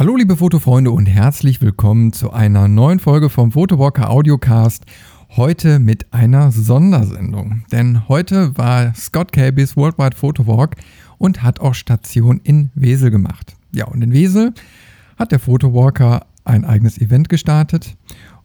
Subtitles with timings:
[0.00, 4.86] Hallo liebe Fotofreunde und herzlich willkommen zu einer neuen Folge vom Photowalker Audiocast.
[5.36, 7.64] Heute mit einer Sondersendung.
[7.70, 10.76] Denn heute war Scott Cabys Worldwide Photowalk
[11.18, 13.56] und hat auch Station in Wesel gemacht.
[13.72, 14.54] Ja, und in Wesel
[15.18, 17.94] hat der Photowalker ein eigenes Event gestartet.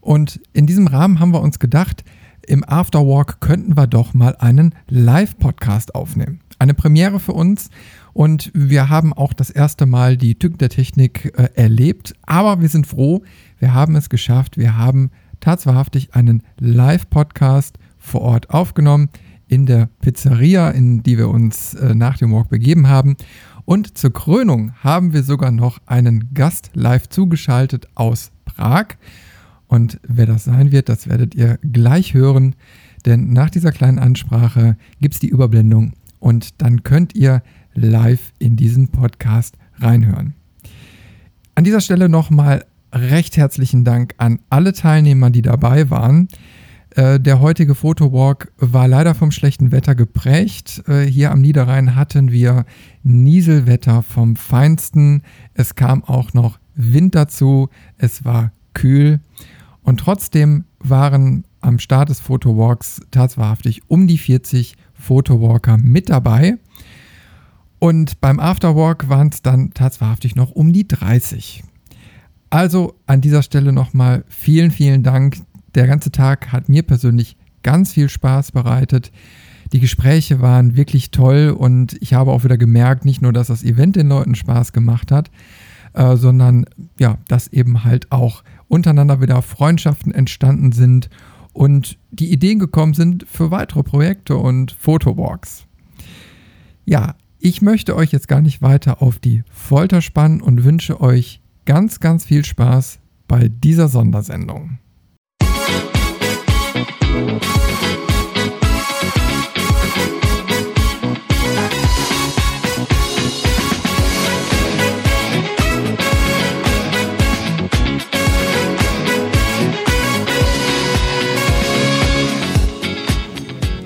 [0.02, 2.04] Und in diesem Rahmen haben wir uns gedacht,
[2.46, 6.42] im Afterwalk könnten wir doch mal einen Live-Podcast aufnehmen.
[6.60, 7.70] Eine Premiere für uns
[8.16, 12.14] und wir haben auch das erste Mal die Tücken der Technik äh, erlebt.
[12.22, 13.24] Aber wir sind froh,
[13.60, 14.58] wir haben es geschafft.
[14.58, 19.10] Wir haben tatsächlich einen Live-Podcast vor Ort aufgenommen
[19.50, 23.18] in der Pizzeria, in die wir uns äh, nach dem Walk begeben haben.
[23.66, 28.96] Und zur Krönung haben wir sogar noch einen Gast live zugeschaltet aus Prag.
[29.68, 32.56] Und wer das sein wird, das werdet ihr gleich hören.
[33.06, 35.92] Denn nach dieser kleinen Ansprache gibt es die Überblendung
[36.26, 37.44] und dann könnt ihr
[37.76, 40.34] live in diesen Podcast reinhören.
[41.56, 46.28] An dieser Stelle nochmal recht herzlichen Dank an alle Teilnehmer, die dabei waren.
[46.96, 50.84] Äh, der heutige Fotowalk war leider vom schlechten Wetter geprägt.
[50.88, 52.66] Äh, hier am Niederrhein hatten wir
[53.04, 55.22] Nieselwetter vom Feinsten.
[55.54, 57.70] Es kam auch noch Wind dazu.
[57.98, 59.20] Es war kühl.
[59.84, 66.58] Und trotzdem waren am Start des Fotowalks tatsächlich um die 40 Fotowalker mit dabei.
[67.86, 71.64] Und beim Afterwalk waren es dann tatsächlich noch um die 30.
[72.50, 75.38] Also an dieser Stelle nochmal vielen, vielen Dank.
[75.76, 79.12] Der ganze Tag hat mir persönlich ganz viel Spaß bereitet.
[79.72, 83.64] Die Gespräche waren wirklich toll und ich habe auch wieder gemerkt, nicht nur, dass das
[83.64, 85.30] Event den Leuten Spaß gemacht hat,
[85.94, 86.66] äh, sondern
[87.00, 91.12] ja, dass eben halt auch untereinander wieder Freundschaften entstanden sind
[91.54, 95.68] und die Ideen gekommen sind für weitere Projekte und Fotowalks.
[96.84, 97.14] Ja,
[97.46, 102.00] ich möchte euch jetzt gar nicht weiter auf die Folter spannen und wünsche euch ganz,
[102.00, 104.80] ganz viel Spaß bei dieser Sondersendung.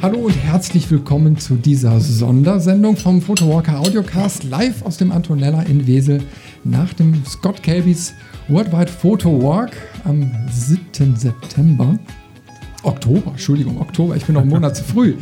[0.02, 5.86] Hallo und herzlich willkommen zu dieser Sondersendung vom Photowalker Audiocast live aus dem Antonella in
[5.88, 6.24] Wesel
[6.64, 8.14] nach dem Scott Kelbys
[8.48, 9.72] Worldwide Photo Walk
[10.06, 11.18] am 7.
[11.18, 12.00] September.
[12.84, 15.16] Oktober, Entschuldigung, Oktober, ich bin noch einen Monat zu früh.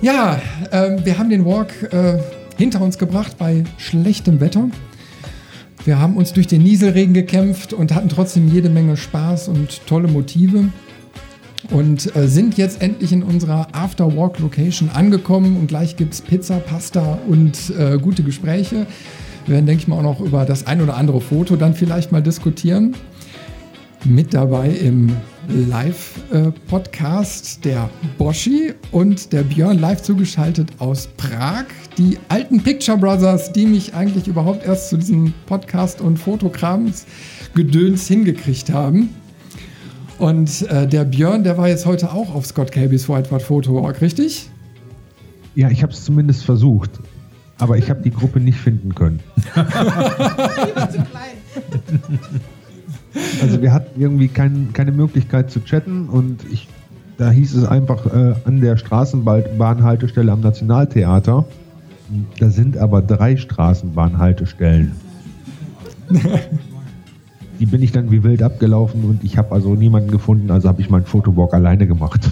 [0.00, 0.40] Ja,
[0.70, 2.20] äh, wir haben den Walk äh,
[2.56, 4.70] hinter uns gebracht bei schlechtem Wetter.
[5.84, 10.06] Wir haben uns durch den Nieselregen gekämpft und hatten trotzdem jede Menge Spaß und tolle
[10.06, 10.68] Motive
[11.70, 17.18] und äh, sind jetzt endlich in unserer After-Walk-Location angekommen und gleich gibt es Pizza, Pasta
[17.28, 18.86] und äh, gute Gespräche.
[19.46, 22.12] Wir werden, denke ich mal, auch noch über das ein oder andere Foto dann vielleicht
[22.12, 22.94] mal diskutieren.
[24.04, 25.10] Mit dabei im
[25.48, 27.88] Live-Podcast der
[28.18, 31.64] Boschi und der Björn live zugeschaltet aus Prag.
[31.98, 37.06] Die alten Picture Brothers, die mich eigentlich überhaupt erst zu diesem Podcast und Fotokrams
[37.54, 39.14] Gedöns hingekriegt haben.
[40.18, 44.00] Und äh, der Björn, der war jetzt heute auch auf Scott Cabys Whiteboard Photo Walk,
[44.00, 44.50] richtig?
[45.54, 46.90] Ja, ich habe es zumindest versucht.
[47.58, 49.20] Aber ich habe die Gruppe nicht finden können.
[53.40, 56.68] also wir hatten irgendwie kein, keine Möglichkeit zu chatten und ich,
[57.16, 61.46] da hieß es einfach äh, an der Straßenbahnhaltestelle am Nationaltheater.
[62.38, 64.92] Da sind aber drei Straßenbahnhaltestellen.
[67.58, 70.80] die bin ich dann wie wild abgelaufen und ich habe also niemanden gefunden, also habe
[70.80, 72.30] ich meinen Fotowalk alleine gemacht.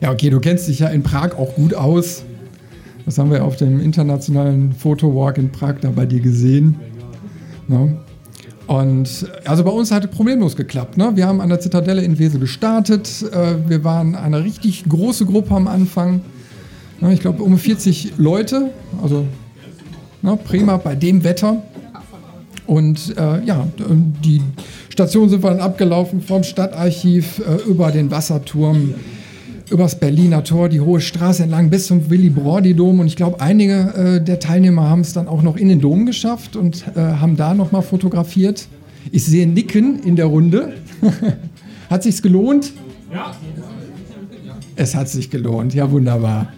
[0.00, 2.24] Ja, okay, du kennst dich ja in Prag auch gut aus.
[3.04, 6.76] Das haben wir auf dem internationalen Fotowalk in Prag da bei dir gesehen.
[7.68, 7.96] Ne?
[8.66, 10.96] Und also bei uns hat es problemlos geklappt.
[10.96, 11.10] Ne?
[11.16, 13.24] Wir haben an der Zitadelle in Wesel gestartet.
[13.32, 16.20] Äh, wir waren eine richtig große Gruppe am Anfang.
[17.00, 17.12] Ne?
[17.12, 18.70] Ich glaube um 40 Leute.
[19.02, 19.26] Also
[20.22, 21.62] ne, prima bei dem Wetter.
[22.70, 23.66] Und äh, ja,
[24.24, 24.40] die
[24.90, 28.94] Station sind wir dann abgelaufen vom Stadtarchiv äh, über den Wasserturm,
[29.72, 33.00] übers Berliner Tor, die Hohe Straße entlang bis zum Willy-Brody-Dom.
[33.00, 36.06] Und ich glaube, einige äh, der Teilnehmer haben es dann auch noch in den Dom
[36.06, 38.68] geschafft und äh, haben da nochmal fotografiert.
[39.10, 40.74] Ich sehe Nicken in der Runde.
[41.90, 42.72] hat sich's gelohnt?
[43.12, 43.34] Ja.
[44.76, 46.52] Es hat sich gelohnt, ja wunderbar.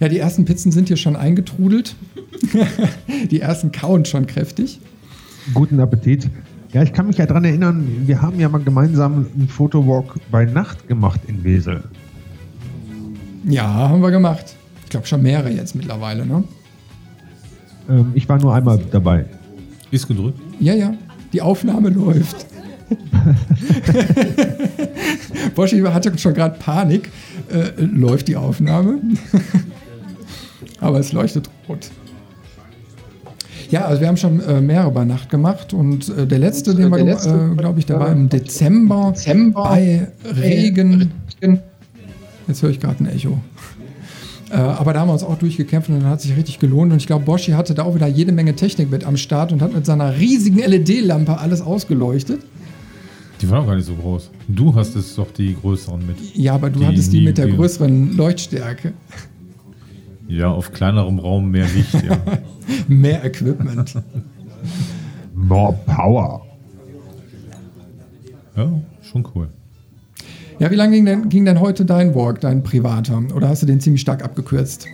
[0.00, 1.96] Ja, die ersten Pizzen sind hier schon eingetrudelt.
[3.30, 4.80] die ersten kauen schon kräftig.
[5.54, 6.28] Guten Appetit.
[6.72, 10.44] Ja, ich kann mich ja daran erinnern, wir haben ja mal gemeinsam einen Fotowalk bei
[10.44, 11.82] Nacht gemacht in Wesel.
[13.44, 14.54] Ja, haben wir gemacht.
[14.84, 16.44] Ich glaube schon mehrere jetzt mittlerweile, ne?
[17.88, 19.24] Ähm, ich war nur einmal dabei.
[19.90, 20.38] Ist gedrückt?
[20.60, 20.92] Ja, ja,
[21.32, 22.46] die Aufnahme läuft.
[25.54, 27.10] Boschi hatte schon gerade Panik.
[27.50, 29.00] Äh, läuft die Aufnahme?
[30.80, 31.90] Aber es leuchtet rot.
[33.70, 36.90] Ja, also wir haben schon äh, mehrere bei Nacht gemacht und äh, der letzte, den
[36.90, 41.10] wir, äh, glaube ich, der war im Dezember, Dezember bei Regen.
[42.46, 43.38] Jetzt höre ich gerade ein Echo.
[44.50, 46.92] Äh, aber da haben wir uns auch durchgekämpft und dann hat sich richtig gelohnt.
[46.92, 49.60] Und ich glaube, Boschi hatte da auch wieder jede Menge Technik mit am Start und
[49.60, 52.40] hat mit seiner riesigen LED-Lampe alles ausgeleuchtet.
[53.42, 54.30] Die war auch gar nicht so groß.
[54.48, 56.16] Du hast es doch die größeren mit.
[56.34, 58.94] Ja, aber du die hattest die mit der größeren Leuchtstärke.
[60.26, 62.18] Ja, auf kleinerem Raum mehr Licht, ja.
[62.88, 63.94] mehr Equipment.
[65.34, 66.46] More Power.
[68.56, 68.68] Ja,
[69.02, 69.48] schon cool.
[70.58, 73.22] Ja, wie lange ging denn, ging denn heute dein Walk, dein privater?
[73.34, 74.88] Oder hast du den ziemlich stark abgekürzt?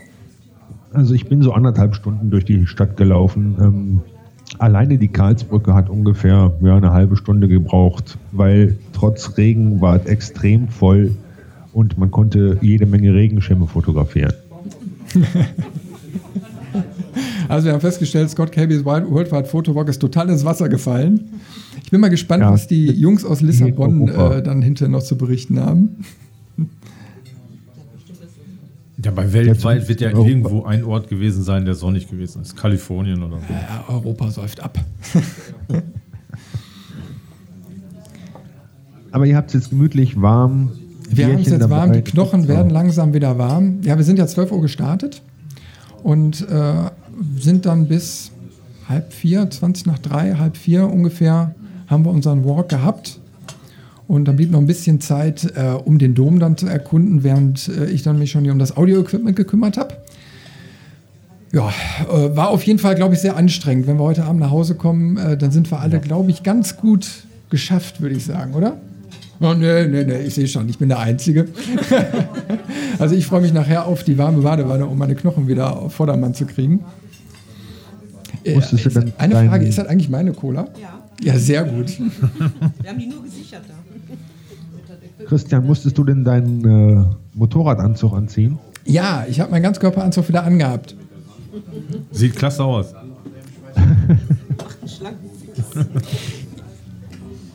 [0.92, 3.56] Also ich bin so anderthalb Stunden durch die Stadt gelaufen.
[3.58, 4.00] Ähm,
[4.58, 10.04] alleine die Karlsbrücke hat ungefähr ja, eine halbe Stunde gebraucht, weil trotz Regen war es
[10.04, 11.16] extrem voll
[11.72, 14.34] und man konnte jede Menge Regenschirme fotografieren.
[17.48, 21.28] also wir haben festgestellt, Scott Cabys Worldwide Photowalk ist total ins Wasser gefallen.
[21.82, 25.16] Ich bin mal gespannt, ja, was die Jungs aus Lissabon äh, dann hinterher noch zu
[25.16, 26.04] berichten haben.
[29.04, 32.56] Ja, bei weltweit wird ja irgendwo ein Ort gewesen sein, der sonnig gewesen ist.
[32.56, 33.52] Kalifornien oder so.
[33.52, 34.78] Ja, Europa säuft ab.
[39.10, 40.72] Aber ihr habt es jetzt gemütlich warm.
[41.10, 43.80] Wir haben es jetzt warm, die Knochen werden langsam wieder warm.
[43.82, 45.20] Ja, wir sind ja 12 Uhr gestartet
[46.02, 46.74] und äh,
[47.38, 48.30] sind dann bis
[48.88, 51.54] halb vier, 20 nach drei, halb vier ungefähr,
[51.86, 53.18] haben wir unseren Walk gehabt.
[54.06, 57.68] Und dann blieb noch ein bisschen Zeit, äh, um den Dom dann zu erkunden, während
[57.68, 59.96] äh, ich dann mich schon um das Audio-Equipment gekümmert habe.
[61.52, 61.72] Ja,
[62.12, 63.86] äh, war auf jeden Fall, glaube ich, sehr anstrengend.
[63.86, 66.76] Wenn wir heute Abend nach Hause kommen, äh, dann sind wir alle, glaube ich, ganz
[66.76, 67.06] gut
[67.48, 68.76] geschafft, würde ich sagen, oder?
[69.40, 71.46] Oh, nee, nee, nee, ich sehe schon, ich bin der Einzige.
[72.98, 76.34] also ich freue mich nachher auf die warme Badewanne, um meine Knochen wieder auf Vordermann
[76.34, 76.80] zu kriegen.
[78.44, 78.60] Äh,
[79.18, 80.68] eine Frage, ist das eigentlich meine Cola?
[80.80, 81.00] Ja.
[81.22, 81.98] Ja, sehr gut.
[81.98, 83.74] Wir haben die nur gesichert da.
[85.26, 87.04] Christian, musstest du denn deinen äh,
[87.34, 88.58] Motorradanzug anziehen?
[88.84, 90.94] Ja, ich habe meinen Ganzkörperanzug wieder angehabt.
[92.10, 92.92] Sieht klasse aus.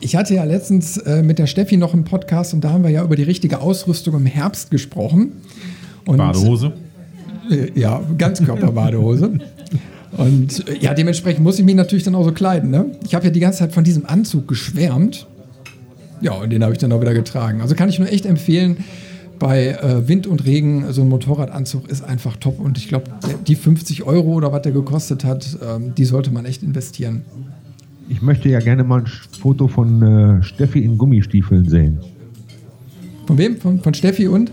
[0.00, 2.90] Ich hatte ja letztens äh, mit der Steffi noch einen Podcast und da haben wir
[2.90, 5.32] ja über die richtige Ausrüstung im Herbst gesprochen.
[6.06, 6.72] Und, Badehose?
[7.50, 9.38] Äh, ja, Ganzkörperbadehose.
[10.16, 12.70] Und äh, ja, dementsprechend muss ich mich natürlich dann auch so kleiden.
[12.70, 12.86] Ne?
[13.04, 15.26] Ich habe ja die ganze Zeit von diesem Anzug geschwärmt.
[16.20, 17.62] Ja, und den habe ich dann auch wieder getragen.
[17.62, 18.78] Also kann ich nur echt empfehlen,
[19.40, 22.60] bei äh, Wind und Regen, so ein Motorradanzug ist einfach top.
[22.60, 23.06] Und ich glaube,
[23.46, 27.22] die 50 Euro oder was der gekostet hat, ähm, die sollte man echt investieren.
[28.08, 31.98] Ich möchte ja gerne mal ein Foto von äh, Steffi in Gummistiefeln sehen.
[33.26, 33.56] Von wem?
[33.56, 34.52] Von, von Steffi und?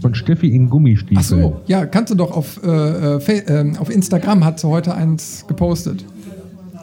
[0.00, 1.18] Von Steffi in Gummistiefeln.
[1.18, 5.44] Ach so, ja, kannst du doch auf, äh, äh, auf Instagram hat sie heute eins
[5.46, 6.04] gepostet.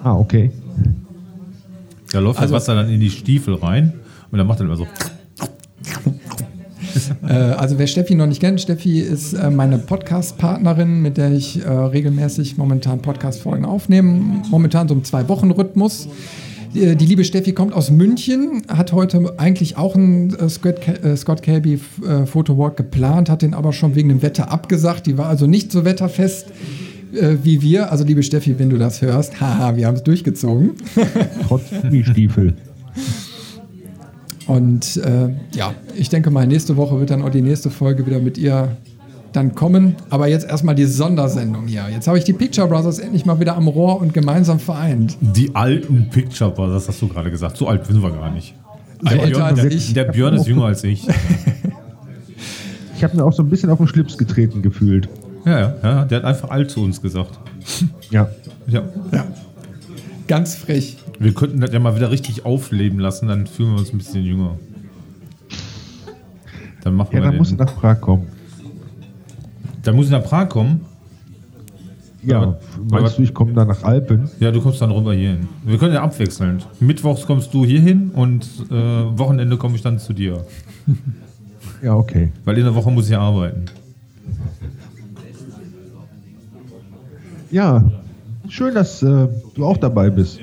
[0.04, 0.52] Ah, okay.
[2.12, 3.94] Da läuft also, das Wasser dann in die Stiefel rein
[4.32, 4.88] und dann macht er immer so.
[7.24, 11.64] Äh, also wer Steffi noch nicht kennt, Steffi ist äh, meine Podcast-Partnerin, mit der ich
[11.64, 14.42] äh, regelmäßig momentan Podcast-Folgen aufnehme.
[14.50, 16.08] Momentan so im Zwei-Wochen-Rhythmus.
[16.74, 21.16] Äh, die liebe Steffi kommt aus München, hat heute eigentlich auch einen äh, Scott, äh,
[21.16, 21.80] Scott Kelby
[22.26, 25.08] Photowalk geplant, hat den aber schon wegen dem Wetter abgesagt.
[25.08, 26.48] Die war also nicht so wetterfest
[27.12, 27.92] wie wir.
[27.92, 30.74] Also liebe Steffi, wenn du das hörst, haha, wir haben es durchgezogen.
[31.48, 31.64] Trotz
[32.04, 32.54] Stiefel.
[34.46, 38.20] Und äh, ja, ich denke mal, nächste Woche wird dann auch die nächste Folge wieder
[38.20, 38.78] mit ihr
[39.34, 39.96] dann kommen.
[40.10, 41.86] Aber jetzt erstmal die Sondersendung hier.
[41.92, 45.18] Jetzt habe ich die Picture Brothers endlich mal wieder am Rohr und gemeinsam vereint.
[45.22, 47.58] Die alten Picture Brothers, hast du gerade gesagt.
[47.58, 48.56] So alt sind wir gar nicht.
[49.02, 51.08] So der, Björn, der, der Björn ist jünger als ich.
[52.98, 55.08] ich habe mir auch so ein bisschen auf den Schlips getreten gefühlt.
[55.46, 57.40] Ja, ja, ja, der hat einfach alt zu uns gesagt.
[58.12, 58.28] Ja.
[58.66, 58.82] Ja.
[59.12, 59.28] ja.
[60.28, 60.98] Ganz frech.
[61.20, 64.24] Wir könnten das ja mal wieder richtig aufleben lassen, dann fühlen wir uns ein bisschen
[64.24, 64.58] jünger.
[66.84, 68.26] Dann machen ja, wir dann muss nach Prag kommen.
[69.84, 70.86] Dann muss ich nach Prag kommen?
[72.22, 72.60] Ja, aber,
[72.90, 74.30] meinst aber, du, ich komme dann nach Alpen?
[74.40, 75.48] Ja, du kommst dann rüber hierhin.
[75.64, 76.68] Wir können ja abwechselnd.
[76.80, 78.74] Mittwochs kommst du hierhin und äh,
[79.18, 80.46] Wochenende komme ich dann zu dir.
[81.82, 82.34] Ja, okay.
[82.44, 83.64] Weil in der Woche muss ich arbeiten.
[87.52, 87.90] Ja,
[88.50, 90.42] schön, dass äh, du auch dabei bist.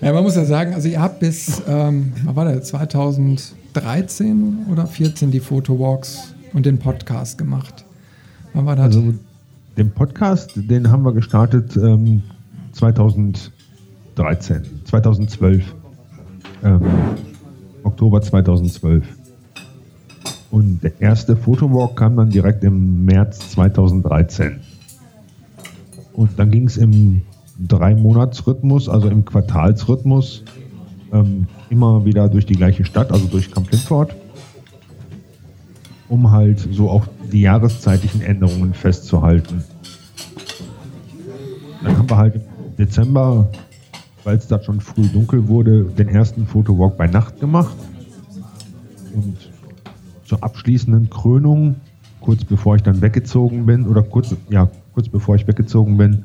[0.00, 4.88] ja, man muss ja sagen, also ihr habt bis, ähm, was war das, 2013 oder
[4.88, 7.84] 14 die Fotowalks und den Podcast gemacht.
[8.54, 8.86] Wann war das?
[8.86, 9.12] Also
[9.76, 12.22] den Podcast, den haben wir gestartet ähm,
[12.72, 13.50] 2013,
[14.84, 15.74] 2012.
[16.64, 16.80] Ähm,
[17.82, 19.04] Oktober 2012.
[20.50, 24.60] Und der erste Fotowalk kam dann direkt im März 2013.
[26.14, 27.20] Und dann ging es im
[27.68, 30.42] Drei-Monats-Rhythmus, also im Quartalsrhythmus,
[31.12, 34.16] ähm, immer wieder durch die gleiche Stadt, also durch Camp Lindford,
[36.08, 39.64] um halt so auch die jahreszeitlichen Änderungen festzuhalten.
[41.82, 42.42] Dann haben wir halt im
[42.76, 43.48] Dezember,
[44.24, 47.76] weil es da schon früh dunkel wurde, den ersten Fotowalk bei Nacht gemacht.
[49.14, 49.36] Und
[50.24, 51.76] zur abschließenden Krönung,
[52.20, 56.24] kurz bevor ich dann weggezogen bin, oder kurz, ja, kurz bevor ich weggezogen bin,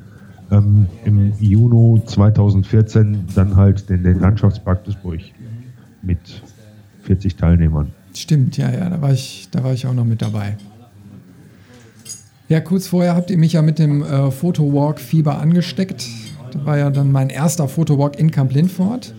[0.52, 5.22] ähm, im Juni 2014 dann halt den, den Landschaftspark Duisburg
[6.02, 6.44] mit
[7.04, 7.94] 40 Teilnehmern.
[8.14, 10.58] Stimmt, ja, ja, da war ich, da war ich auch noch mit dabei.
[12.50, 16.06] Ja, kurz vorher habt ihr mich ja mit dem äh, Fotowalk-Fieber angesteckt.
[16.52, 19.16] Das war ja dann mein erster Fotowalk in Camp Lindford.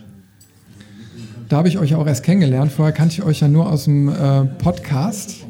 [1.49, 2.72] Da habe ich euch auch erst kennengelernt.
[2.72, 5.46] Vorher kannte ich euch ja nur aus dem äh, Podcast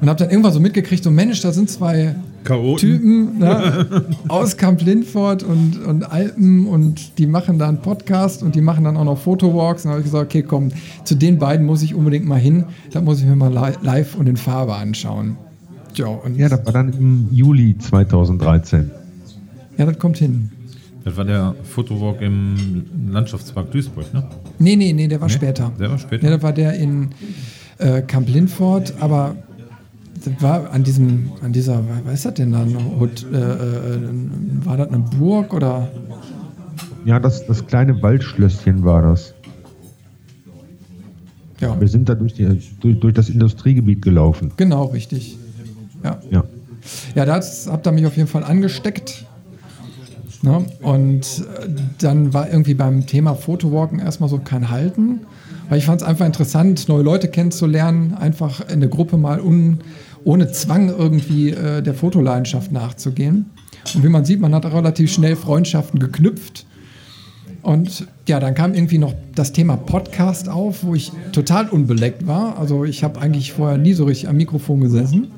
[0.00, 2.14] und habe dann irgendwann so mitgekriegt, so Mensch, da sind zwei
[2.44, 2.78] Chaoten.
[2.78, 8.54] Typen ne, aus Camp Lindford und, und Alpen und die machen da einen Podcast und
[8.54, 9.84] die machen dann auch noch Fotowalks.
[9.84, 10.70] Und dann habe ich gesagt, okay, komm,
[11.04, 12.64] zu den beiden muss ich unbedingt mal hin.
[12.92, 15.36] Da muss ich mir mal li live und in Farbe anschauen.
[15.94, 18.90] Ja, und ja, das war dann im Juli 2013.
[19.76, 20.50] Ja, das kommt hin.
[21.04, 24.24] Das war der Fotowalk im Landschaftspark Duisburg, ne?
[24.58, 25.34] Nee, nee, nee, der war Nee?
[25.34, 25.72] später.
[25.78, 26.24] Der war später?
[26.24, 27.08] Ja, das war der in
[27.78, 29.36] äh, Camp Lindford, aber
[30.40, 32.62] war an diesem, an dieser, was ist das denn da?
[32.62, 34.00] Äh, äh,
[34.64, 35.88] war das eine Burg oder?
[37.04, 39.34] Ja, das, das kleine Waldschlösschen war das.
[41.60, 42.46] Ja, Wir sind da durch, die,
[42.80, 44.52] durch, durch das Industriegebiet gelaufen.
[44.56, 45.36] genau, richtig.
[46.04, 46.18] Ja.
[46.30, 46.44] Ja.
[47.14, 49.24] Ja, da hat's- habt ihr mich auf jeden Fall angesteckt.
[50.42, 50.64] Ne?
[50.82, 51.22] Und
[51.62, 51.68] äh,
[52.00, 55.20] dann war irgendwie beim Thema Fotowalken erstmal so kein Halten.
[55.68, 59.80] Weil ich fand es einfach interessant, neue Leute kennenzulernen, einfach in der Gruppe mal un,
[60.24, 63.46] ohne Zwang irgendwie äh, der Fotoleidenschaft nachzugehen.
[63.94, 66.66] Und wie man sieht, man hat relativ schnell Freundschaften geknüpft.
[67.62, 72.58] Und ja, dann kam irgendwie noch das Thema Podcast auf, wo ich total unbeleckt war.
[72.58, 75.28] Also ich habe eigentlich vorher nie so richtig am Mikrofon gesessen.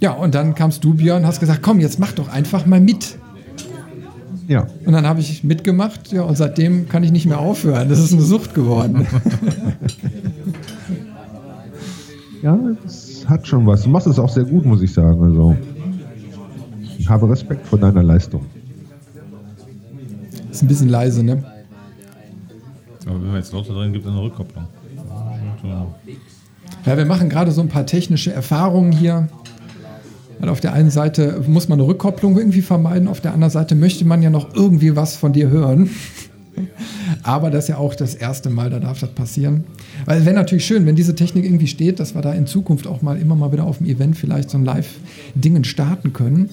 [0.00, 3.16] Ja, und dann kamst du, Björn, hast gesagt, komm, jetzt mach doch einfach mal mit.
[4.46, 4.66] Ja.
[4.84, 7.88] Und dann habe ich mitgemacht, ja, und seitdem kann ich nicht mehr aufhören.
[7.88, 9.06] Das ist eine Sucht geworden.
[12.42, 12.56] Ja,
[12.86, 13.82] es hat schon was.
[13.82, 15.22] Du machst es auch sehr gut, muss ich sagen.
[15.22, 15.56] Also,
[16.98, 18.44] ich habe Respekt vor deiner Leistung.
[20.50, 21.44] ist ein bisschen leise, ne?
[23.06, 24.64] Aber wenn wir jetzt lauter drin gibt, dann eine Rückkopplung.
[26.84, 29.28] Ja, wir machen gerade so ein paar technische Erfahrungen hier.
[30.38, 33.74] Weil auf der einen Seite muss man eine Rückkopplung irgendwie vermeiden, auf der anderen Seite
[33.74, 35.90] möchte man ja noch irgendwie was von dir hören.
[37.28, 39.64] Aber das ist ja auch das erste Mal, da darf das passieren.
[40.06, 42.86] Weil es wäre natürlich schön, wenn diese Technik irgendwie steht, dass wir da in Zukunft
[42.86, 46.48] auch mal immer mal wieder auf dem Event vielleicht so ein Live-Dingen starten können.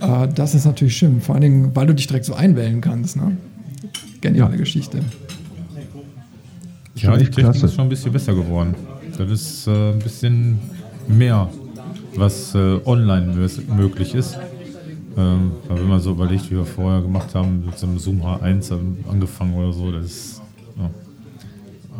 [0.00, 3.16] Äh, das ist natürlich schön, vor allen Dingen, weil du dich direkt so einwählen kannst.
[3.16, 3.36] Ne?
[4.22, 5.00] Geniale Geschichte.
[6.94, 7.66] Ja, die Technik klasse.
[7.66, 8.74] ist schon ein bisschen besser geworden.
[9.18, 10.58] Das ist äh, ein bisschen
[11.06, 11.50] mehr,
[12.16, 14.38] was äh, online möglich ist.
[15.16, 18.22] Ähm, weil wenn man so überlegt, wie wir vorher gemacht haben, mit so einem Zoom
[18.22, 20.42] H1 haben angefangen oder so, das ist.
[20.78, 20.90] Ja.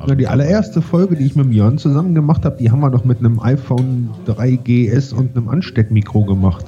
[0.07, 2.91] Ja, die allererste Folge, die ich mit dem Jörn zusammen gemacht habe, die haben wir
[2.91, 6.65] doch mit einem iPhone 3GS und einem Ansteckmikro gemacht.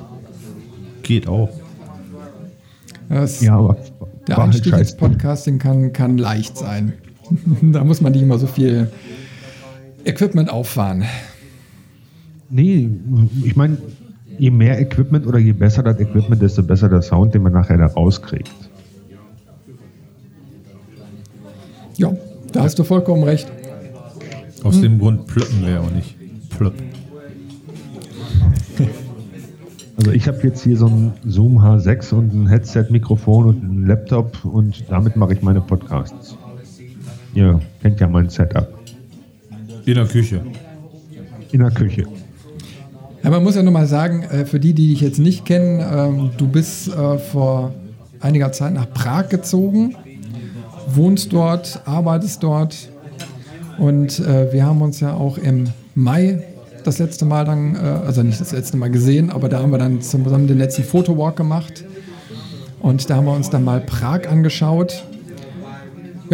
[1.03, 1.49] Geht auch.
[3.09, 3.77] Das, Ja, aber
[4.29, 4.97] Der halt Einstieg ins scheiße.
[4.97, 6.93] Podcasting kann, kann leicht sein.
[7.63, 8.91] da muss man nicht immer so viel
[10.05, 11.05] Equipment auffahren.
[12.51, 12.89] Nee,
[13.43, 13.79] ich meine,
[14.39, 17.79] je mehr Equipment oder je besser das Equipment, desto besser der Sound, den man nachher
[17.79, 18.51] da rauskriegt.
[21.97, 22.13] Ja,
[22.53, 23.51] da hast du vollkommen recht.
[24.63, 26.17] Aus dem Grund plöppen wir auch nicht.
[26.57, 26.75] Plöpp.
[29.97, 34.45] Also ich habe jetzt hier so ein Zoom H6 und ein Headset-Mikrofon und einen Laptop
[34.45, 36.37] und damit mache ich meine Podcasts.
[37.33, 38.69] Ihr kennt ja mein Setup.
[39.87, 40.45] In der Küche.
[41.53, 42.07] In der Küche.
[43.25, 46.31] Ja, man muss ja nochmal sagen, äh, für die, die dich jetzt nicht kennen, ähm,
[46.37, 47.73] du bist äh, vor
[48.21, 49.97] einiger Zeit nach Prag gezogen,
[50.89, 52.91] wohnst dort, arbeitest dort
[53.79, 56.45] und äh, wir haben uns ja auch im Mai
[56.85, 60.03] das letzte Mal dann, also nicht das letzte Mal gesehen, aber da haben wir dann
[60.03, 61.83] zusammen den letzten Fotowalk gemacht
[62.81, 65.03] und da haben wir uns dann mal Prag angeschaut.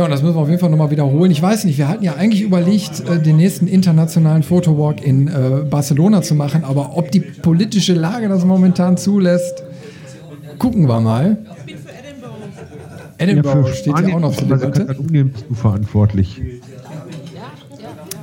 [0.00, 1.30] Ja, und das müssen wir auf jeden Fall nochmal wiederholen.
[1.30, 5.62] Ich weiß nicht, wir hatten ja eigentlich überlegt, äh, den nächsten internationalen Fotowalk in äh,
[5.68, 9.62] Barcelona zu machen, aber ob die politische Lage das momentan zulässt,
[10.58, 11.36] gucken wir mal.
[13.18, 14.48] Edinburgh für steht ja auch noch zur.
[14.48, 14.86] Debatte.
[14.86, 16.40] Katalonien bist du verantwortlich.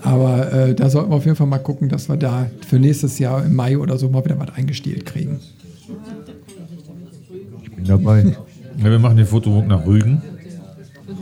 [0.02, 3.20] Aber äh, da sollten wir auf jeden Fall mal gucken, dass wir da für nächstes
[3.20, 5.42] Jahr im Mai oder so mal wieder was eingestielt kriegen.
[7.62, 8.36] Ich bin dabei.
[8.84, 10.24] Ja, wir machen den Fotowalk nach Rügen.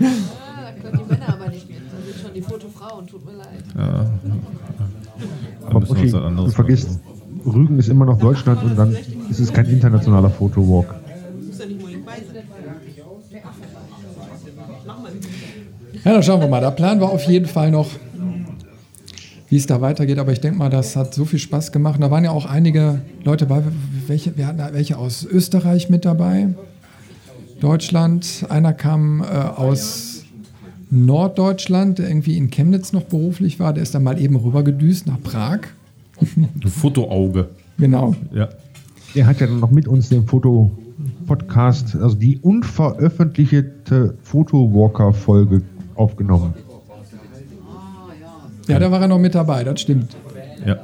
[0.00, 1.78] Ah, da können die Männer aber nicht mit.
[1.78, 3.64] Da sind schon die Fotofrauen, tut mir leid.
[3.74, 4.10] Da
[5.66, 7.00] Aber was du vergisst,
[7.46, 8.96] Rügen ist immer noch Deutschland und dann
[9.30, 10.94] ist es kein internationaler Fotowalk.
[16.04, 16.60] Ja, dann schauen wir mal.
[16.60, 17.88] Da planen wir auf jeden Fall noch,
[19.48, 20.18] wie es da weitergeht.
[20.18, 21.96] Aber ich denke mal, das hat so viel Spaß gemacht.
[21.96, 23.62] Und da waren ja auch einige Leute bei.
[24.06, 26.48] Welche, wir hatten da welche aus Österreich mit dabei,
[27.60, 28.46] Deutschland.
[28.48, 30.24] Einer kam äh, aus
[30.90, 33.72] Norddeutschland, der irgendwie in Chemnitz noch beruflich war.
[33.72, 35.60] Der ist dann mal eben rübergedüst nach Prag.
[36.20, 37.48] Ein Fotoauge.
[37.78, 38.14] Genau.
[38.32, 38.48] Ja.
[39.14, 45.62] Der hat ja dann noch mit uns den Foto-Podcast, also die unveröffentlichte Fotowalker-Folge
[45.94, 46.54] aufgenommen.
[48.68, 50.16] Ja, da war er noch mit dabei, das stimmt.
[50.64, 50.78] ja.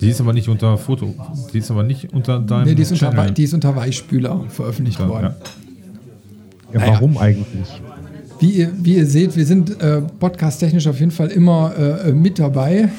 [0.00, 1.14] Die ist aber nicht unter Foto.
[1.52, 3.30] Die ist aber nicht unter deinem Nee, die ist unter, Channel.
[3.32, 5.34] die ist unter Weichspüler veröffentlicht Ja, worden.
[6.72, 6.80] ja.
[6.80, 7.80] Ja, warum eigentlich?
[8.38, 11.72] Wie ihr, wie ihr seht, wir sind äh, podcast-technisch auf jeden Fall immer
[12.04, 12.90] äh, mit dabei.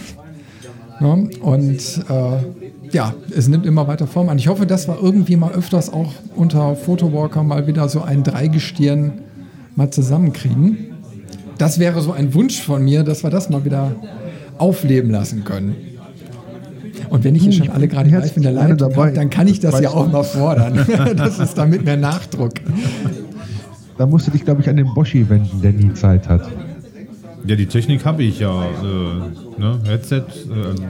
[1.00, 1.30] Ne?
[1.42, 1.78] Und
[2.10, 4.40] äh, ja, es nimmt immer weiter Form an.
[4.40, 9.12] Ich hoffe, dass wir irgendwie mal öfters auch unter Photowalker mal wieder so ein Dreigestirn
[9.76, 10.78] mal zusammenkriegen.
[11.60, 13.92] Das wäre so ein Wunsch von mir, dass wir das mal wieder
[14.58, 15.76] aufleben lassen können.
[17.10, 19.06] Und wenn ich hier Du, schon alle gerade live in der Leitung dabei.
[19.08, 20.86] habe, dann kann ich das ja Weißt auch mal fordern.
[21.16, 22.54] das ist damit mehr Nachdruck.
[23.98, 26.48] Da musst du dich, glaube ich, an den Boschi wenden, der nie Zeit hat.
[27.46, 28.52] Ja, die Technik habe ich ja.
[28.66, 29.80] Äh, ne?
[29.86, 30.24] Headset, äh,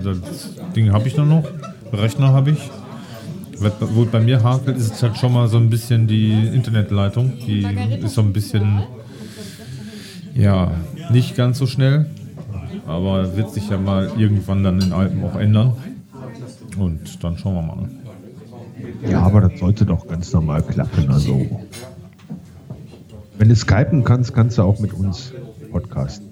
[0.04, 1.44] das Ding habe ich noch noch.
[1.94, 2.70] Rechner habe ich.
[3.60, 6.32] Was- Wo es bei mir hakelt, ist es halt schon mal so ein bisschen die
[6.54, 7.34] Internetleitung.
[7.46, 7.66] Die
[8.04, 8.82] ist so ein bisschen,
[10.36, 10.72] ja,
[11.12, 12.08] nicht ganz so schnell.
[12.88, 15.74] Aber wird sich ja mal irgendwann dann in Alpen auch ändern.
[16.78, 17.90] Und dann schauen wir mal.
[19.10, 21.10] Ja, aber das sollte doch ganz normal klappen.
[21.10, 21.46] Also,
[23.38, 25.34] wenn du skypen kannst, kannst du auch mit uns
[25.72, 26.28] podcasten.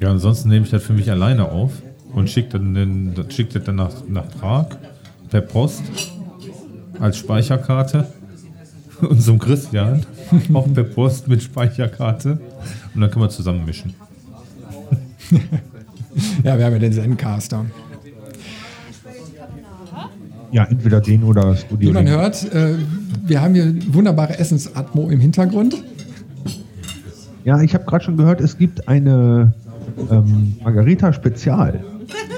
[0.00, 1.72] Ja, ansonsten nehme ich das für mich alleine auf
[2.14, 4.66] und schicke dann den, das- schick das dann nach, nach Prag
[5.30, 5.82] per Post
[6.98, 8.06] als Speicherkarte
[9.02, 10.04] unserem Christian
[10.54, 12.40] auch per Post mit Speicherkarte
[12.94, 13.94] und dann können wir zusammen mischen.
[16.42, 17.66] Ja, wir haben ja den Zencaster.
[20.52, 21.90] Ja, entweder den oder Studio.
[21.90, 22.74] Wie man hört, äh,
[23.24, 25.76] wir haben hier wunderbare Essensatmo im Hintergrund.
[27.44, 29.54] Ja, ich habe gerade schon gehört, es gibt eine
[30.10, 31.82] ähm, Margarita Spezial.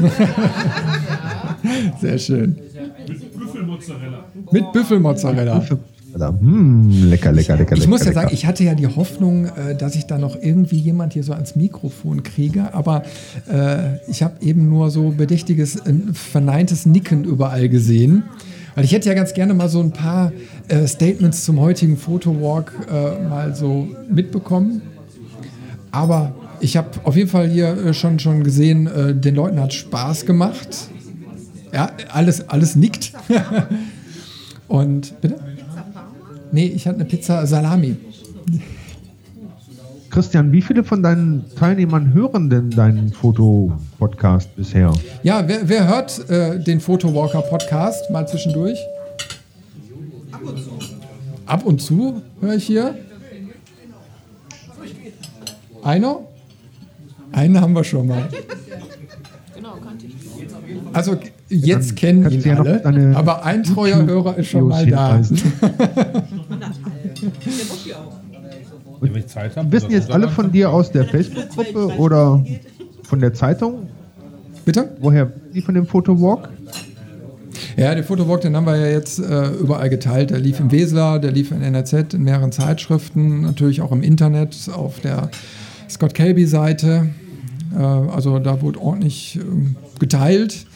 [2.01, 2.57] Sehr schön.
[4.51, 5.63] Mit Büffelmozzarella.
[6.15, 7.77] Mmh, lecker, lecker, lecker.
[7.77, 10.37] Ich muss ja lecker, sagen, ich hatte ja die Hoffnung, äh, dass ich da noch
[10.41, 13.03] irgendwie jemand hier so ans Mikrofon kriege, aber
[13.51, 18.25] äh, ich habe eben nur so bedächtiges, äh, verneintes Nicken überall gesehen.
[18.75, 20.33] Weil ich hätte ja ganz gerne mal so ein paar
[20.69, 24.83] äh, Statements zum heutigen Fotowalk äh, mal so mitbekommen.
[25.91, 28.89] Aber ich habe auf jeden Fall hier äh, schon, schon gesehen,
[29.21, 30.89] den Leuten hat Spaß gemacht.
[31.73, 33.13] Ja, alles, alles nickt.
[34.69, 35.37] Und bitte?
[36.53, 37.97] Nee, ich hatte eine Pizza Salami.
[40.11, 44.93] Christian, wie viele von deinen Teilnehmern hören denn deinen Fotopodcast bisher?
[45.23, 48.79] Ja, wer, wer hört äh, den Photowalker Podcast mal zwischendurch?
[51.47, 52.95] Ab und zu höre ich hier.
[55.83, 56.19] Einer?
[57.33, 58.29] Einen haben wir schon mal.
[59.55, 60.15] Genau, kannte ich.
[60.93, 61.17] Also
[61.49, 65.23] jetzt kennen ihn alle, aber ein treuer Hörer ist schon mal da.
[69.57, 72.45] habe, Wissen jetzt alle von dir aus der Facebook-Gruppe oder
[73.03, 73.89] von der Zeitung?
[74.65, 74.97] Bitte?
[75.01, 76.49] Woher die von dem Fotowalk?
[77.77, 80.31] Ja, den Fotowalk, den haben wir ja jetzt äh, überall geteilt.
[80.31, 84.57] Der lief im Weseler, der lief in NRZ, in mehreren Zeitschriften, natürlich auch im Internet,
[84.73, 85.31] auf der
[85.89, 87.11] Scott Kelby-Seite.
[87.75, 90.67] Äh, also da wurde ordentlich ähm, geteilt.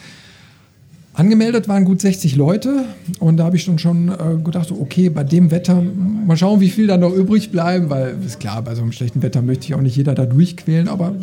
[1.17, 2.85] Angemeldet waren gut 60 Leute
[3.17, 6.69] und da habe ich dann schon äh, gedacht, okay, bei dem Wetter, mal schauen, wie
[6.69, 9.73] viel da noch übrig bleiben, weil ist klar, bei so einem schlechten Wetter möchte ich
[9.73, 11.15] auch nicht jeder da durchquälen, aber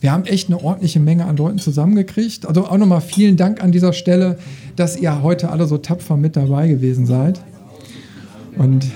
[0.00, 2.46] wir haben echt eine ordentliche Menge an Leuten zusammengekriegt.
[2.46, 4.38] Also auch nochmal vielen Dank an dieser Stelle,
[4.74, 7.38] dass ihr heute alle so tapfer mit dabei gewesen seid.
[8.56, 8.86] Und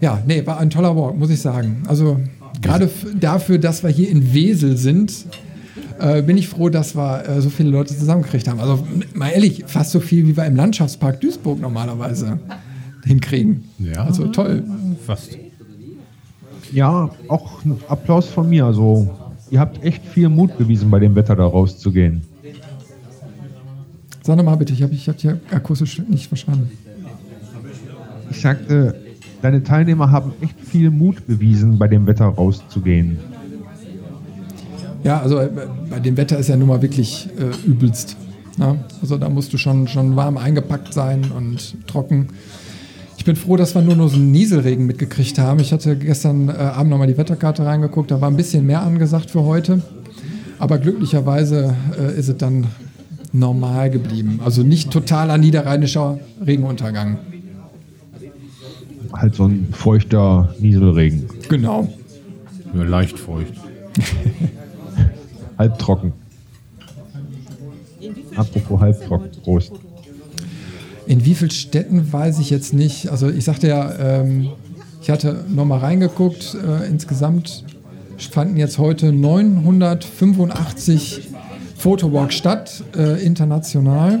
[0.00, 1.82] ja, nee, war ein toller Walk, muss ich sagen.
[1.86, 2.18] Also
[2.62, 2.88] gerade
[3.20, 5.26] dafür, dass wir hier in Wesel sind,
[6.00, 8.60] äh, bin ich froh, dass wir äh, so viele Leute zusammengekriegt haben.
[8.60, 12.38] Also mal ehrlich, fast so viel, wie wir im Landschaftspark Duisburg normalerweise
[13.04, 13.64] hinkriegen.
[13.78, 14.04] Ja.
[14.04, 14.62] Also toll.
[15.06, 15.36] Fast.
[16.72, 18.64] Ja, auch ein Applaus von mir.
[18.64, 19.10] Also,
[19.50, 22.22] ihr habt echt viel Mut bewiesen, bei dem Wetter da rauszugehen.
[24.22, 26.70] Sag nochmal bitte, ich habe ich hab dich akustisch nicht verstanden.
[28.30, 28.94] Ich sagte,
[29.42, 33.18] deine Teilnehmer haben echt viel Mut bewiesen, bei dem Wetter rauszugehen.
[35.02, 35.48] Ja, also äh,
[35.88, 38.16] bei dem Wetter ist ja nun mal wirklich äh, übelst.
[38.58, 38.76] Ja?
[39.00, 42.28] Also da musst du schon, schon warm eingepackt sein und trocken.
[43.16, 45.60] Ich bin froh, dass wir nur, nur so einen Nieselregen mitgekriegt haben.
[45.60, 49.30] Ich hatte gestern äh, Abend nochmal die Wetterkarte reingeguckt, da war ein bisschen mehr angesagt
[49.30, 49.82] für heute.
[50.58, 52.66] Aber glücklicherweise äh, ist es dann
[53.32, 54.40] normal geblieben.
[54.44, 57.18] Also nicht totaler niederrheinischer Regenuntergang.
[59.12, 61.26] Halt so ein feuchter Nieselregen.
[61.48, 61.88] Genau.
[62.74, 63.54] Ja, leicht feucht.
[65.60, 66.12] Halbtrocken.
[68.34, 69.30] Apropos halbtrocken.
[69.42, 69.72] Prost.
[71.06, 73.10] In wie vielen Städten weiß ich jetzt nicht.
[73.10, 74.52] Also ich sagte ja, ähm,
[75.02, 76.54] ich hatte nochmal reingeguckt.
[76.54, 77.66] Äh, insgesamt
[78.16, 81.28] fanden jetzt heute 985
[81.76, 84.20] Fotowalks statt, äh, international.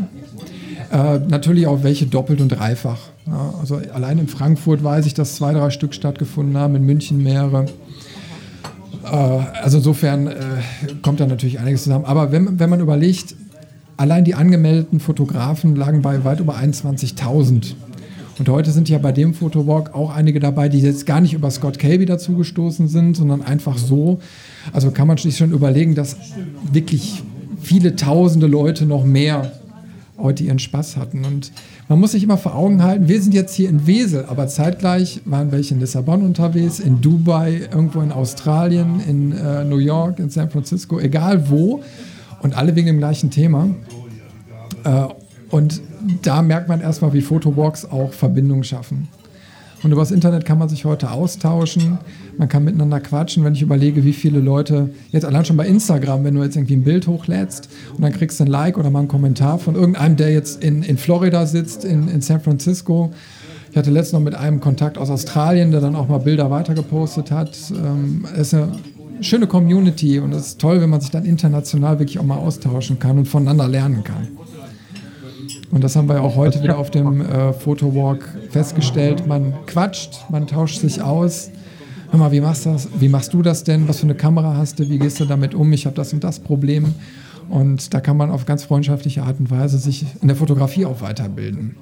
[0.92, 2.98] Äh, natürlich auch welche doppelt und dreifach.
[3.26, 7.22] Ja, also allein in Frankfurt weiß ich, dass zwei, drei Stück stattgefunden haben, in München
[7.22, 7.64] mehrere.
[9.10, 10.34] Äh, also insofern äh,
[11.02, 12.04] kommt da natürlich einiges zusammen.
[12.04, 13.34] Aber wenn, wenn man überlegt,
[13.96, 17.74] allein die angemeldeten Fotografen lagen bei weit über 21.000.
[18.38, 21.50] Und heute sind ja bei dem Fotowalk auch einige dabei, die jetzt gar nicht über
[21.50, 24.20] Scott Kelby dazugestoßen sind, sondern einfach so.
[24.72, 26.16] Also kann man sich schon überlegen, dass
[26.72, 27.22] wirklich
[27.60, 29.52] viele tausende Leute noch mehr
[30.16, 31.26] heute ihren Spaß hatten.
[31.26, 31.52] Und
[31.90, 35.22] man muss sich immer vor Augen halten, wir sind jetzt hier in Wesel, aber zeitgleich
[35.24, 40.30] waren welche in Lissabon unterwegs, in Dubai, irgendwo in Australien, in äh, New York, in
[40.30, 41.82] San Francisco, egal wo.
[42.42, 43.70] Und alle wegen dem gleichen Thema.
[44.84, 45.06] Äh,
[45.50, 45.82] und
[46.22, 49.08] da merkt man erstmal, wie Fotowalks auch Verbindungen schaffen.
[49.82, 51.98] Und über das Internet kann man sich heute austauschen,
[52.36, 53.44] man kann miteinander quatschen.
[53.44, 56.76] Wenn ich überlege, wie viele Leute, jetzt allein schon bei Instagram, wenn du jetzt irgendwie
[56.76, 60.16] ein Bild hochlädst und dann kriegst du ein Like oder mal einen Kommentar von irgendeinem,
[60.16, 63.10] der jetzt in, in Florida sitzt, in, in San Francisco.
[63.70, 67.30] Ich hatte letztens noch mit einem Kontakt aus Australien, der dann auch mal Bilder weitergepostet
[67.30, 67.56] hat.
[67.70, 68.72] Ähm, es ist eine
[69.20, 72.98] schöne Community und es ist toll, wenn man sich dann international wirklich auch mal austauschen
[72.98, 74.28] kann und voneinander lernen kann.
[75.70, 79.26] Und das haben wir ja auch heute wieder auf dem äh, Photowalk festgestellt.
[79.26, 81.50] Man quatscht, man tauscht sich aus.
[82.10, 83.88] Hör mal, wie machst, das, wie machst du das denn?
[83.88, 84.88] Was für eine Kamera hast du?
[84.88, 85.72] Wie gehst du damit um?
[85.72, 86.94] Ich habe das und das Problem.
[87.48, 91.02] Und da kann man auf ganz freundschaftliche Art und Weise sich in der Fotografie auch
[91.02, 91.76] weiterbilden.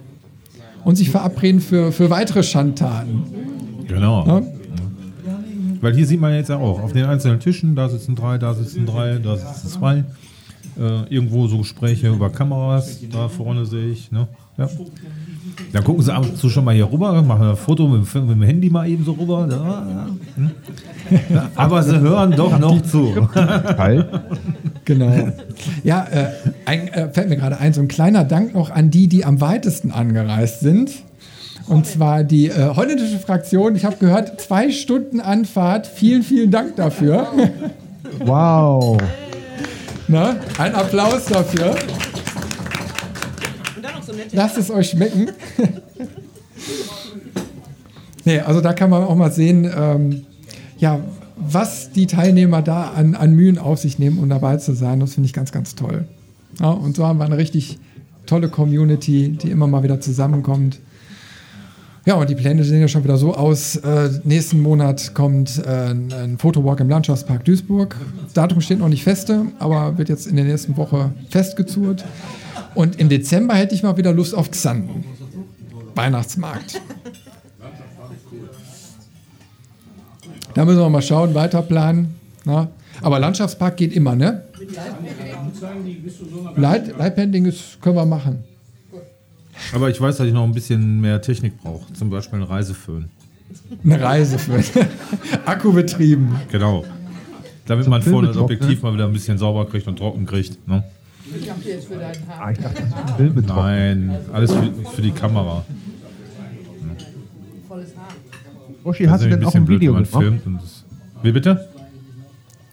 [0.85, 3.25] Und sich verabreden für, für weitere Schandtaten.
[3.87, 4.27] Genau.
[4.27, 4.43] Ja?
[5.81, 8.53] Weil hier sieht man jetzt ja auch, auf den einzelnen Tischen, da sitzen drei, da
[8.53, 10.05] sitzen drei, da sitzen zwei.
[10.79, 14.13] Äh, irgendwo so Gespräche über Kameras, da vorne sehe ich.
[14.13, 14.29] Ne?
[14.57, 14.69] Ja.
[15.73, 18.27] Dann gucken sie ab und zu schon mal hier rüber, machen ein Foto mit, dem-
[18.27, 19.47] mit dem Handy mal eben so rüber.
[19.51, 20.07] Da.
[20.37, 20.51] Hm.
[21.57, 23.29] Aber sie hören doch noch zu.
[24.85, 25.29] Genau.
[25.83, 26.27] Ja, äh,
[26.65, 29.41] ein, äh, fällt mir gerade ein, so ein kleiner Dank noch an die, die am
[29.41, 30.91] weitesten angereist sind.
[31.67, 33.75] Und zwar die äh, holländische Fraktion.
[33.77, 35.87] Ich habe gehört, zwei Stunden Anfahrt.
[35.89, 37.27] Vielen, vielen Dank dafür.
[38.25, 38.99] Wow.
[40.09, 41.77] Na, ein Applaus dafür.
[44.07, 45.31] So Lasst es euch schmecken.
[48.25, 50.25] nee, also da kann man auch mal sehen, ähm,
[50.79, 51.01] ja,
[51.37, 54.99] was die Teilnehmer da an, an Mühen auf sich nehmen, um dabei zu sein.
[55.01, 56.07] Das finde ich ganz, ganz toll.
[56.59, 57.79] Ja, und so haben wir eine richtig
[58.25, 60.81] tolle Community, die immer mal wieder zusammenkommt.
[62.09, 63.77] Ja, und die Pläne sehen ja schon wieder so aus.
[63.77, 67.97] Äh, nächsten Monat kommt äh, ein Fotowalk im Landschaftspark Duisburg.
[68.25, 72.07] Das Datum steht noch nicht feste, aber wird jetzt in der nächsten Woche festgezurrt.
[72.75, 75.05] Und im Dezember hätte ich mal wieder Lust auf Xanten.
[75.97, 76.81] Weihnachtsmarkt.
[80.55, 82.15] Da müssen wir mal schauen, weiter planen.
[82.47, 82.69] Na?
[83.03, 84.45] Aber Landschaftspark geht immer, ne?
[86.57, 88.48] Light, Lightpending ist, können wir machen.
[89.75, 91.93] Aber ich weiß, dass ich noch ein bisschen mehr Technik brauche.
[91.93, 93.07] Zum Beispiel einen Reiseföhn.
[93.85, 94.63] Eine Reise für
[95.47, 96.37] Akku betrieben.
[96.51, 96.85] Genau.
[97.67, 100.67] Damit man vorne das Filme Objektiv mal wieder ein bisschen sauber kriegt und trocken kriegt.
[100.67, 100.85] Ne?
[101.39, 102.47] Ich hab dir jetzt für dein Haar.
[102.47, 105.65] Ah, ich dachte, das ist ein Film mit Nein, alles für, für die Kamera.
[107.69, 108.09] Volles Haar.
[108.85, 110.33] Oschi, hast du denn auch ein blöd, Video gemacht?
[111.23, 111.69] Wie bitte?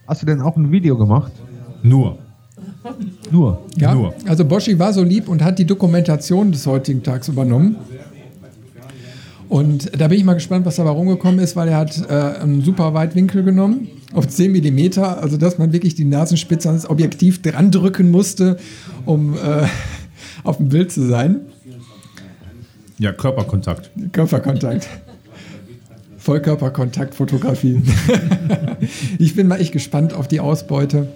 [0.06, 1.32] Hast du denn auch ein Video gemacht?
[1.82, 2.18] Nur.
[3.30, 3.62] Nur.
[3.76, 4.14] Ja, Nur.
[4.26, 7.76] also Boschi war so lieb und hat die Dokumentation des heutigen Tags übernommen.
[9.48, 12.62] Und da bin ich mal gespannt, was dabei rumgekommen ist, weil er hat äh, einen
[12.62, 17.70] super Weitwinkel genommen auf 10 mm, also dass man wirklich die Nasenspitze ans Objektiv dran
[17.70, 18.56] drücken musste,
[19.04, 19.66] um äh,
[20.44, 21.40] auf dem Bild zu sein.
[22.98, 23.90] Ja, Körperkontakt.
[24.12, 24.88] Körperkontakt.
[26.16, 27.82] Vollkörperkontaktfotografie.
[29.18, 31.08] ich bin mal echt gespannt auf die Ausbeute.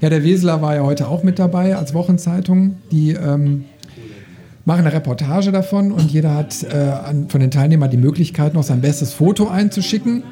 [0.00, 2.76] Ja, der Weseler war ja heute auch mit dabei als Wochenzeitung.
[2.90, 3.64] Die ähm,
[4.66, 8.64] machen eine Reportage davon und jeder hat äh, an, von den Teilnehmern die Möglichkeit, noch
[8.64, 10.22] sein bestes Foto einzuschicken.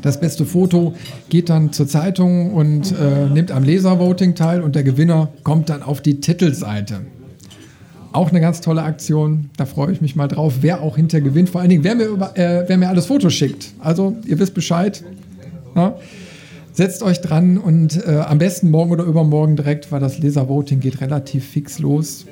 [0.00, 0.94] Das beste Foto
[1.28, 5.82] geht dann zur Zeitung und äh, nimmt am Leservoting teil und der Gewinner kommt dann
[5.82, 7.00] auf die Titelseite.
[8.12, 9.50] Auch eine ganz tolle Aktion.
[9.56, 11.48] Da freue ich mich mal drauf, wer auch hinter gewinnt.
[11.50, 13.72] Vor allen Dingen, wer mir, über, äh, wer mir alles Fotos schickt.
[13.80, 15.02] Also, ihr wisst Bescheid.
[15.74, 15.96] Ja?
[16.74, 21.00] Setzt euch dran und äh, am besten morgen oder übermorgen direkt, weil das Leservoting geht
[21.00, 22.26] relativ fix los.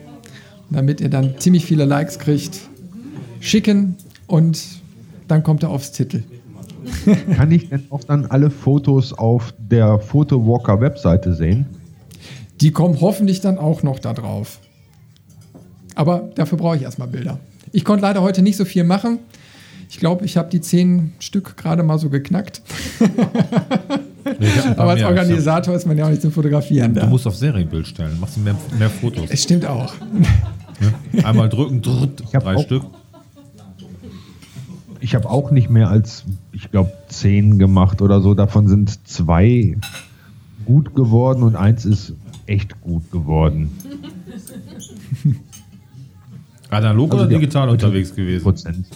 [0.68, 2.58] damit ihr dann ziemlich viele Likes kriegt,
[3.38, 3.94] schicken
[4.26, 4.60] und
[5.28, 6.24] dann kommt er aufs Titel.
[7.36, 11.66] Kann ich denn auch dann alle Fotos auf der Photowalker Webseite sehen?
[12.60, 14.58] Die kommen hoffentlich dann auch noch da drauf.
[15.94, 17.38] Aber dafür brauche ich erstmal Bilder.
[17.70, 19.20] Ich konnte leider heute nicht so viel machen.
[19.88, 22.62] Ich glaube, ich habe die zehn Stück gerade mal so geknackt.
[24.76, 28.18] Aber als Organisator ist man ja auch nicht zum Fotografieren Du musst auf Serienbild stellen,
[28.20, 29.24] machst du mehr, mehr Fotos.
[29.28, 29.92] Es stimmt auch.
[30.80, 31.24] Ne?
[31.24, 32.82] Einmal drücken, drrrt, drei auch- Stück.
[35.00, 38.34] Ich habe auch nicht mehr als, ich glaube, zehn gemacht oder so.
[38.34, 39.76] Davon sind zwei
[40.64, 42.12] gut geworden und eins ist
[42.46, 43.70] echt gut geworden.
[46.70, 48.44] Analog Also oder digital unterwegs gewesen?
[48.44, 48.86] Prozent.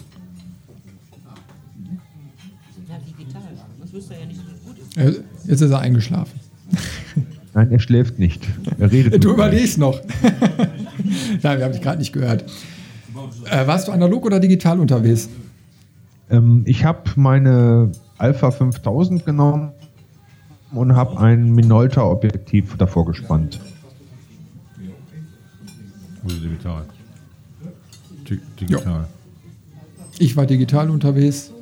[4.97, 6.41] Jetzt ist er eingeschlafen.
[7.55, 8.47] Nein, er schläft nicht.
[8.79, 9.23] Er redet.
[9.23, 10.01] Du überlegst noch.
[11.43, 12.45] Nein, wir haben dich gerade nicht gehört.
[13.51, 15.29] Äh, warst du analog oder digital unterwegs?
[16.31, 19.73] Ähm, ich habe meine Alpha 5000 genommen
[20.73, 23.61] und habe ein Minolta-Objektiv davor gespannt.
[26.25, 26.85] Oder digital?
[28.29, 29.07] Di digital.
[30.19, 31.53] Ich war digital unterwegs.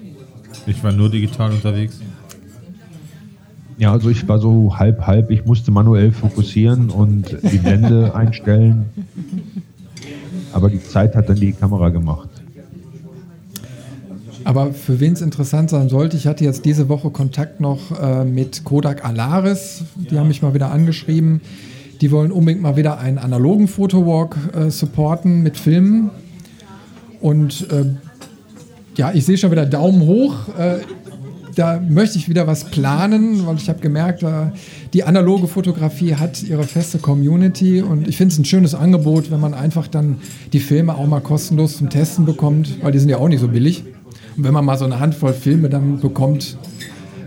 [0.66, 2.00] Ich war nur digital unterwegs.
[3.78, 5.30] Ja, also ich war so halb halb.
[5.30, 8.87] Ich musste manuell fokussieren und die Blende einstellen.
[10.52, 12.28] Aber die Zeit hat dann die Kamera gemacht.
[14.44, 18.24] Aber für wen es interessant sein sollte, ich hatte jetzt diese Woche Kontakt noch äh,
[18.24, 19.84] mit Kodak Alaris.
[19.96, 21.40] Die haben mich mal wieder angeschrieben.
[22.00, 26.10] Die wollen unbedingt mal wieder einen analogen Fotowalk äh, supporten mit Filmen.
[27.22, 27.87] Und äh,
[28.96, 30.34] ja, ich sehe schon wieder Daumen hoch.
[31.54, 34.50] Da möchte ich wieder was planen, weil ich habe gemerkt, äh,
[34.92, 39.40] die analoge Fotografie hat ihre feste Community und ich finde es ein schönes Angebot, wenn
[39.40, 40.18] man einfach dann
[40.52, 43.48] die Filme auch mal kostenlos zum Testen bekommt, weil die sind ja auch nicht so
[43.48, 43.84] billig.
[44.36, 46.56] Und wenn man mal so eine Handvoll Filme dann bekommt,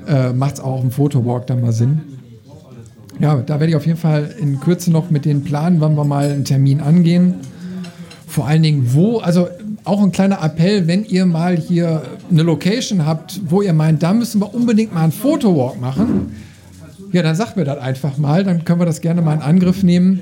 [0.07, 2.01] äh, macht es auch dem Fotowalk dann mal Sinn.
[3.19, 6.03] Ja, da werde ich auf jeden Fall in Kürze noch mit den planen, wann wir
[6.03, 7.35] mal einen Termin angehen.
[8.27, 9.47] Vor allen Dingen, wo, also
[9.87, 14.13] auch ein kleiner Appell, wenn ihr mal hier eine Location habt, wo ihr meint, da
[14.13, 16.35] müssen wir unbedingt mal einen Fotowalk machen,
[17.11, 19.81] ja, dann sagt mir das einfach mal, dann können wir das gerne mal in Angriff
[19.81, 20.21] nehmen.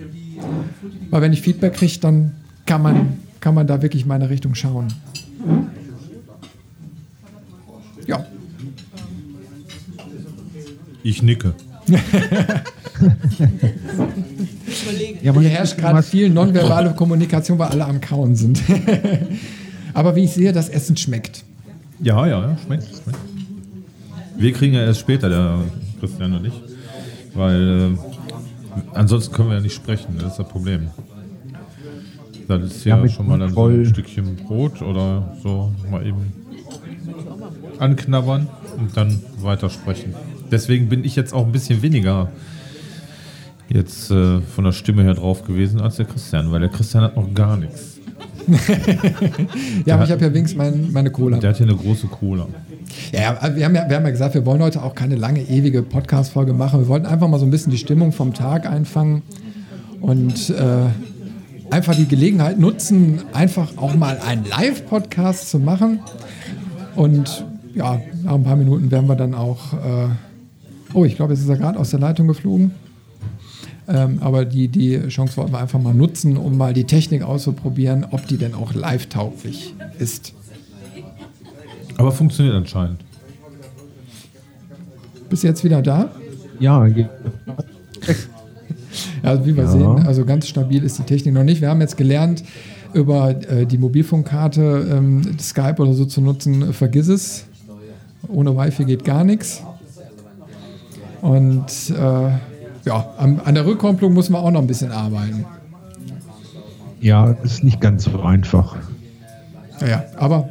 [1.10, 2.34] Weil wenn ich Feedback kriege, dann
[2.66, 4.88] kann man, kann man da wirklich mal in eine Richtung schauen.
[8.06, 8.26] Ja,
[11.06, 11.54] Ich nicke.
[15.22, 18.62] Ja, man hier herrscht gerade viel nonverbale Kommunikation, weil alle am Kauen sind.
[19.94, 21.44] Aber wie ich sehe, das Essen schmeckt.
[22.02, 23.20] Ja, ja, ja, schmeckt, schmeckt.
[24.38, 25.60] Wir kriegen ja erst später, der
[26.00, 26.54] Christian und ich.
[27.34, 27.98] Weil äh,
[28.94, 30.90] ansonsten können wir ja nicht sprechen, das ist das Problem.
[32.48, 36.32] Das ist ja, Ja, schon mal dann so ein Stückchen Brot oder so mal eben
[37.80, 40.14] anknabbern und dann weitersprechen.
[40.52, 42.30] Deswegen bin ich jetzt auch ein bisschen weniger
[43.70, 47.16] jetzt äh, von der Stimme her drauf gewesen als der Christian, weil der Christian hat
[47.16, 47.96] noch gar nichts.
[49.86, 51.38] Ja, aber ich habe ja wenigstens mein, meine Cola.
[51.38, 52.48] Der hat hier eine große Cola.
[53.12, 55.82] Ja, wir haben ja, wir haben ja gesagt, wir wollen heute auch keine lange, ewige
[55.82, 56.80] Podcast-Folge machen.
[56.80, 59.24] Wir wollten einfach mal so ein bisschen die Stimmung vom Tag einfangen
[60.02, 66.00] und äh, einfach die Gelegenheit nutzen, einfach auch mal einen Live-Podcast zu machen.
[66.96, 69.74] Und ja, nach ein paar Minuten werden wir dann auch.
[69.74, 70.10] Äh,
[70.96, 72.72] oh, ich glaube, jetzt ist er gerade aus der Leitung geflogen.
[73.88, 78.06] Ähm, aber die, die Chance wollten wir einfach mal nutzen, um mal die Technik auszuprobieren,
[78.10, 80.34] ob die denn auch live-tauglich ist.
[81.98, 83.02] Aber funktioniert anscheinend.
[85.30, 86.10] Bist du jetzt wieder da?
[86.60, 87.06] Ja, Ja,
[89.24, 89.70] also wie wir Ja.
[89.72, 91.62] sehen, also ganz stabil ist die Technik noch nicht.
[91.62, 92.44] Wir haben jetzt gelernt,
[92.94, 97.46] über äh, die Mobilfunkkarte ähm, Skype oder so zu nutzen, vergiss es.
[98.28, 99.62] Ohne Wi-Fi geht gar nichts.
[101.22, 102.30] Und äh,
[102.86, 105.46] ja, an, an der Rückkopplung muss man auch noch ein bisschen arbeiten.
[107.02, 108.76] Ja, ist nicht ganz so einfach.
[109.82, 110.50] Naja, aber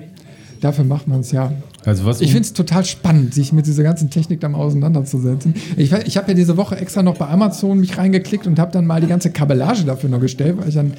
[0.60, 1.52] dafür macht man es ja.
[1.84, 5.54] Also was Ich finde es total spannend, sich mit dieser ganzen Technik dann auseinanderzusetzen.
[5.76, 8.86] Ich, ich habe ja diese Woche extra noch bei Amazon mich reingeklickt und habe dann
[8.86, 10.94] mal die ganze Kabellage dafür noch gestellt, weil ich dann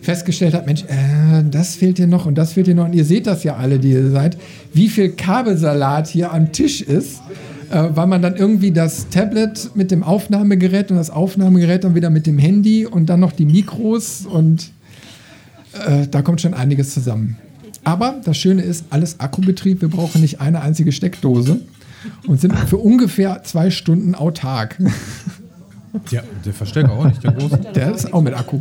[0.00, 2.86] festgestellt habe, Mensch, äh, das fehlt hier noch und das fehlt hier noch.
[2.86, 4.38] Und ihr seht das ja alle, die ihr seid,
[4.72, 7.20] wie viel Kabelsalat hier am Tisch ist,
[7.70, 12.10] äh, weil man dann irgendwie das Tablet mit dem Aufnahmegerät und das Aufnahmegerät dann wieder
[12.10, 14.70] mit dem Handy und dann noch die Mikros und
[15.86, 17.36] äh, da kommt schon einiges zusammen.
[17.84, 19.80] Aber das Schöne ist, alles Akkubetrieb.
[19.80, 21.60] Wir brauchen nicht eine einzige Steckdose
[22.26, 24.76] und sind für ungefähr zwei Stunden autark.
[26.10, 27.58] Ja, der Verstärker auch nicht, der große.
[27.74, 28.60] Der ist auch mit Akku.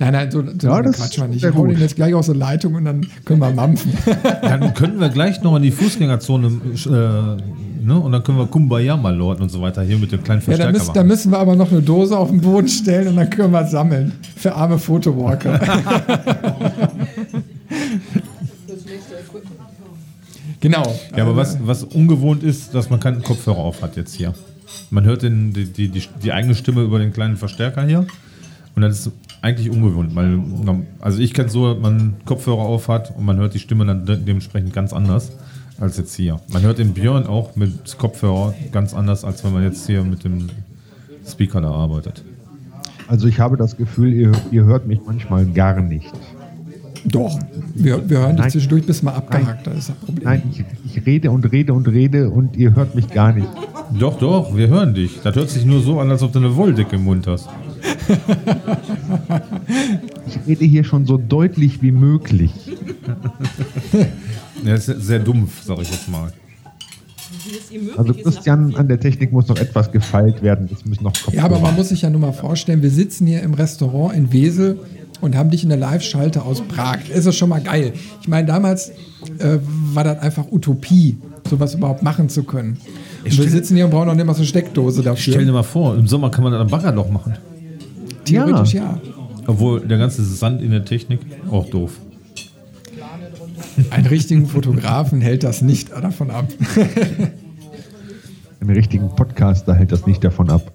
[0.00, 1.44] Nein, nein, so, so Ja, quatschen wir nicht.
[1.44, 1.70] Ich gut.
[1.70, 3.92] den jetzt gleich aus der Leitung und dann können wir mampfen.
[4.42, 7.98] Dann können wir gleich noch in die Fußgängerzone, äh, ne?
[7.98, 10.44] Und dann können wir Kumbaya mal läuten und so weiter hier mit dem kleinen Ja,
[10.44, 13.16] Verstärker da, müssen, da müssen wir aber noch eine Dose auf den Boden stellen und
[13.16, 14.12] dann können wir sammeln.
[14.36, 15.60] Für arme Fotowalker.
[20.60, 20.98] Genau.
[21.16, 24.34] Ja, aber was, was ungewohnt ist, dass man keinen Kopfhörer auf hat jetzt hier.
[24.90, 28.06] Man hört den, die, die, die, die eigene Stimme über den kleinen Verstärker hier.
[28.78, 29.12] Und das ist
[29.42, 30.38] eigentlich ungewohnt, weil,
[31.00, 34.06] also ich kenne es so, man Kopfhörer auf hat und man hört die Stimme dann
[34.06, 35.32] de dementsprechend ganz anders
[35.80, 36.38] als jetzt hier.
[36.52, 40.22] Man hört den Björn auch mit Kopfhörer ganz anders, als wenn man jetzt hier mit
[40.22, 40.46] dem
[41.26, 42.22] Speaker da arbeitet.
[43.08, 46.12] Also ich habe das Gefühl, ihr, ihr hört mich manchmal gar nicht.
[47.04, 47.36] Doch,
[47.74, 50.24] wir, wir hören dich zwischendurch bis mal abgehackt, das ist das Problem.
[50.24, 53.48] Nein, ich, ich rede und rede und rede und ihr hört mich gar nicht.
[53.98, 55.20] Doch, doch, wir hören dich.
[55.24, 57.48] Das hört sich nur so an, als ob du eine Wolldecke im Mund hast.
[60.26, 62.50] Ich rede hier schon so deutlich wie möglich.
[64.64, 66.32] Ja, ist sehr dumpf, sag ich jetzt mal.
[67.44, 70.68] Wie es ihm möglich Also ist, Christian, an der Technik muss noch etwas gefeilt werden.
[70.72, 71.36] Es müssen noch Kopfhörer.
[71.36, 74.32] Ja, aber man muss sich ja nur mal vorstellen, wir sitzen hier im Restaurant in
[74.32, 74.78] Wesel
[75.20, 76.98] und haben dich in der Live-Schalte aus Prag.
[77.12, 77.92] Das ist schon mal geil.
[78.20, 78.90] Ich meine, damals
[79.38, 79.58] äh,
[79.92, 81.16] war das einfach Utopie,
[81.48, 82.76] sowas überhaupt machen zu können.
[83.24, 85.52] Und wir sitzen hier und brauchen noch nicht mal so eine Steckdose Stell dir dafür.
[85.52, 87.34] mal vor, im Sommer kann man dann ein Baggerloch machen.
[88.28, 89.00] Theoretisch ja.
[89.46, 91.98] Obwohl der ganze Sand in der Technik auch doof.
[93.90, 96.48] Einen richtigen Fotografen hält das nicht davon ab.
[98.60, 100.72] Einen richtigen Podcaster hält das nicht davon ab.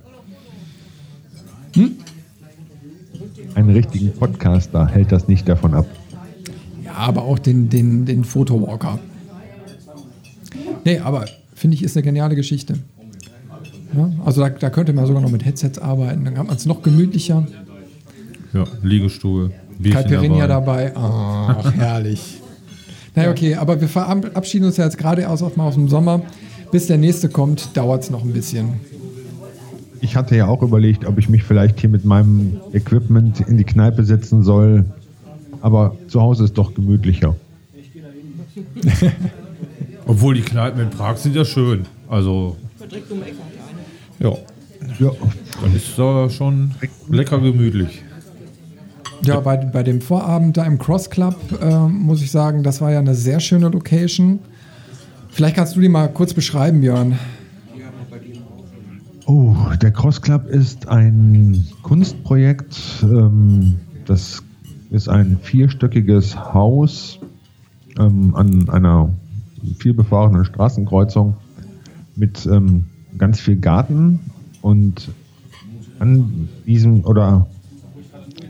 [3.56, 5.86] Einen richtigen Podcaster hält das nicht davon ab.
[6.84, 9.00] Ja, aber auch den, den, den Photowalker.
[10.86, 12.80] Nee, aber finde ich, ist eine geniale Geschichte.
[13.96, 16.66] Ja, also da, da könnte man sogar noch mit Headsets arbeiten, dann hat man es
[16.66, 17.46] noch gemütlicher.
[18.54, 20.90] Ja, Liegestuhl, Bierchen Caipirinha dabei.
[20.90, 21.00] dabei.
[21.00, 22.42] Ach, herrlich.
[23.16, 26.22] Naja, okay, aber wir verabschieden uns ja jetzt gerade erst auch mal aus dem Sommer.
[26.72, 28.80] Bis der nächste kommt, dauert es noch ein bisschen.
[30.02, 33.64] Ich hatte ja auch überlegt, ob ich mich vielleicht hier mit meinem Equipment in die
[33.64, 34.86] Kneipe setzen soll.
[35.62, 37.36] Aber zu Hause ist doch gemütlicher.
[40.08, 41.86] Obwohl die Kneipen in Prag sind ja schön.
[42.10, 42.58] Also,
[42.90, 43.36] direkt um Ecke.
[44.24, 44.34] Ja,
[45.00, 45.12] Ja,
[45.62, 46.72] dann ist da schon
[47.10, 48.04] lecker gemütlich.
[49.24, 52.92] Ja, bei, bei dem Vorabend da im Cross Club äh, muss ich sagen, das war
[52.92, 54.40] ja eine sehr schöne Location.
[55.30, 57.18] Vielleicht kannst du die mal kurz beschreiben, Björn.
[59.26, 62.78] Oh, der Cross Club ist ein Kunstprojekt.
[63.04, 64.44] Ähm, das
[64.90, 67.20] ist ein vierstöckiges Haus
[67.98, 69.10] ähm, an einer
[69.80, 71.36] vielbefahrenen Straßenkreuzung
[72.16, 72.86] mit ähm,
[73.18, 74.20] ganz viel Garten
[74.62, 75.10] und
[76.00, 77.48] an diesem oder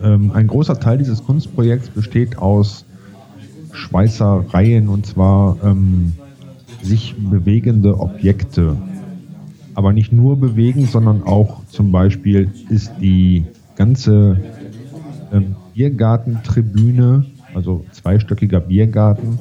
[0.02, 2.86] ähm, ein großer Teil dieses Kunstprojekts besteht aus
[3.72, 6.14] Schweißereien und zwar ähm,
[6.82, 8.76] sich bewegende Objekte.
[9.76, 13.46] Aber nicht nur bewegen, sondern auch zum Beispiel ist die
[13.76, 14.40] ganze
[15.32, 19.40] ähm, Biergartentribüne, also zweistöckiger Biergarten,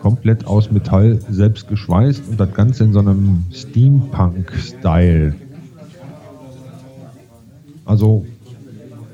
[0.00, 5.34] komplett aus Metall selbst geschweißt und das Ganze in so einem Steampunk-Style.
[7.84, 8.26] Also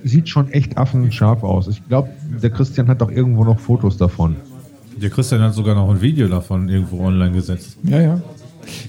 [0.02, 1.68] sieht schon echt affenscharf aus.
[1.68, 2.10] Ich glaube,
[2.42, 4.36] der Christian hat doch irgendwo noch Fotos davon.
[5.00, 7.78] Der Christian hat sogar noch ein Video davon irgendwo online gesetzt.
[7.82, 8.22] Ja, ja.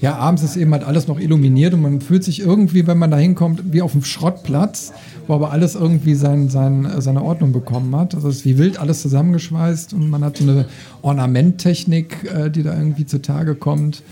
[0.00, 3.10] Ja, abends ist eben halt alles noch illuminiert und man fühlt sich irgendwie, wenn man
[3.10, 4.92] da hinkommt, wie auf einem Schrottplatz,
[5.26, 8.14] wo aber alles irgendwie sein, sein, seine Ordnung bekommen hat.
[8.14, 10.66] Also es ist wie wild alles zusammengeschweißt und man hat so eine
[11.02, 14.02] Ornamenttechnik, äh, die da irgendwie zutage kommt.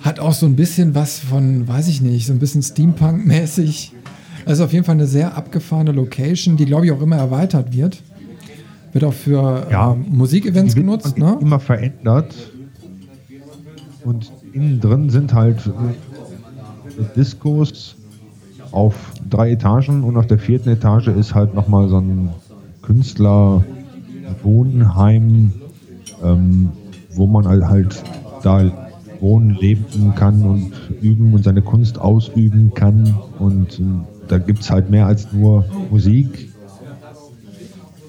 [0.00, 3.92] Hat auch so ein bisschen was von, weiß ich nicht, so ein bisschen Steampunk-mäßig.
[4.44, 8.02] Also auf jeden Fall eine sehr abgefahrene Location, die glaube ich auch immer erweitert wird.
[8.92, 9.92] Wird auch für Ja.
[9.92, 11.36] ähm, Musikevents genutzt, ne?
[11.40, 12.34] Immer verändert.
[14.04, 15.70] Und innen drin sind halt äh,
[17.14, 17.94] Diskos
[18.72, 22.30] auf drei Etagen und auf der vierten Etage ist halt nochmal so ein
[22.82, 25.52] Künstler-Wohnheim,
[26.24, 26.72] ähm,
[27.10, 28.02] wo man halt, halt
[28.42, 28.64] da
[29.20, 33.14] wohnen, leben kann und üben und seine Kunst ausüben kann.
[33.38, 33.82] Und äh,
[34.28, 36.50] da gibt es halt mehr als nur Musik.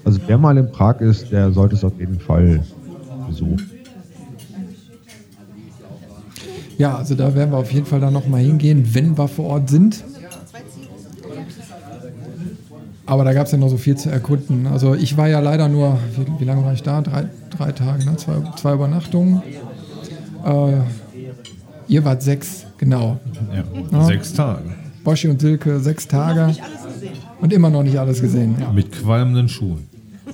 [0.04, 2.64] Also wer mal in Prag ist, der sollte es auf jeden Fall
[3.26, 3.77] besuchen.
[6.78, 9.68] Ja, also da werden wir auf jeden Fall dann nochmal hingehen, wenn wir vor Ort
[9.68, 10.04] sind.
[13.04, 14.66] Aber da gab es ja noch so viel zu erkunden.
[14.66, 17.00] Also ich war ja leider nur, wie, wie lange war ich da?
[17.00, 18.16] Drei, drei Tage, ne?
[18.16, 19.42] zwei, zwei Übernachtungen.
[20.44, 20.72] Äh,
[21.88, 23.18] ihr wart sechs, genau.
[23.52, 23.64] Ja.
[23.98, 24.04] Ja.
[24.04, 24.62] Sechs Tage.
[25.04, 26.54] Boschi und Silke, sechs Tage.
[27.40, 28.56] Und immer noch nicht alles gesehen.
[28.60, 28.70] Ja.
[28.72, 29.88] Mit qualmenden Schuhen.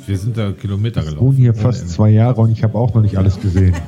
[0.06, 1.26] Wir sind da Kilometer Ich gelaufen.
[1.26, 3.74] wohne hier fast zwei Jahre und ich habe auch noch nicht alles gesehen.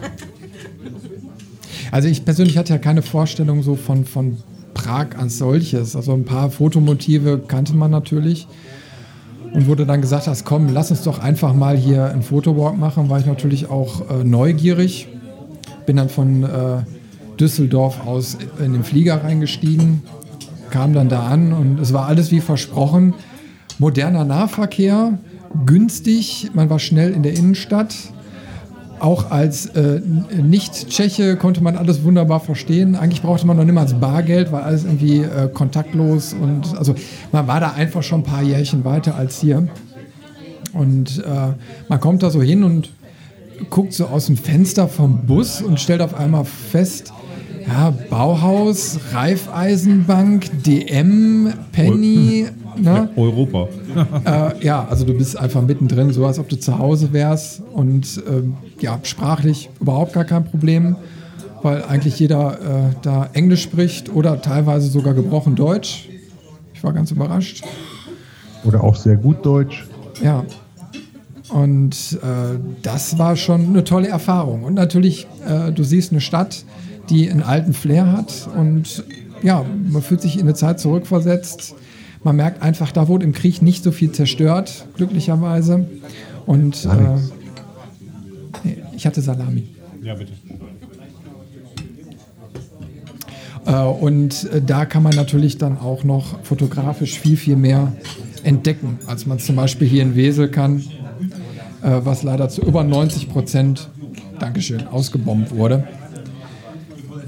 [1.93, 4.37] Also ich persönlich hatte ja keine Vorstellung so von, von
[4.75, 5.97] Prag als solches.
[5.97, 8.47] Also ein paar Fotomotive kannte man natürlich.
[9.53, 13.09] Und wurde dann gesagt, hast, komm, lass uns doch einfach mal hier einen Fotowalk machen,
[13.09, 15.09] war ich natürlich auch äh, neugierig.
[15.87, 16.49] Bin dann von äh,
[17.39, 20.03] Düsseldorf aus in den Flieger reingestiegen,
[20.71, 23.15] kam dann da an und es war alles wie versprochen.
[23.79, 25.19] Moderner Nahverkehr,
[25.65, 27.95] günstig, man war schnell in der Innenstadt.
[28.99, 30.01] Auch als äh,
[30.43, 32.97] Nicht-Tscheche konnte man alles wunderbar verstehen.
[32.97, 36.95] Eigentlich brauchte man noch nicht mal das Bargeld, weil alles irgendwie äh, kontaktlos und also
[37.31, 39.69] man war da einfach schon ein paar Jährchen weiter als hier.
[40.73, 41.53] Und äh,
[41.89, 42.91] man kommt da so hin und
[43.71, 47.13] guckt so aus dem Fenster vom Bus und stellt auf einmal fest,
[47.67, 52.47] ja, Bauhaus, Raiffeisenbank, DM, Penny,
[52.77, 53.09] ne?
[53.17, 53.69] Europa.
[54.25, 58.23] Äh, ja, also du bist einfach mittendrin, so als ob du zu Hause wärst und
[58.29, 60.97] ähm, ja, sprachlich überhaupt gar kein Problem,
[61.63, 66.09] weil eigentlich jeder äh, da Englisch spricht oder teilweise sogar gebrochen Deutsch.
[66.75, 67.65] Ich war ganz überrascht.
[68.65, 69.87] Oder auch sehr gut Deutsch.
[70.23, 70.45] Ja.
[71.49, 74.65] Und äh, das war schon eine tolle Erfahrung.
[74.65, 76.65] Und natürlich, äh, du siehst eine Stadt,
[77.11, 79.05] die einen alten Flair hat und
[79.43, 81.75] ja, man fühlt sich in eine Zeit zurückversetzt.
[82.23, 85.87] Man merkt einfach, da wurde im Krieg nicht so viel zerstört, glücklicherweise.
[86.47, 86.89] Und äh,
[88.65, 89.69] nee, ich hatte Salami.
[90.03, 90.33] Ja, bitte.
[93.67, 97.93] Äh, und äh, da kann man natürlich dann auch noch fotografisch viel, viel mehr
[98.45, 100.79] entdecken, als man zum Beispiel hier in Wesel kann,
[101.83, 103.91] äh, was leider zu über 90 Prozent,
[104.39, 105.85] Dankeschön, ausgebombt wurde.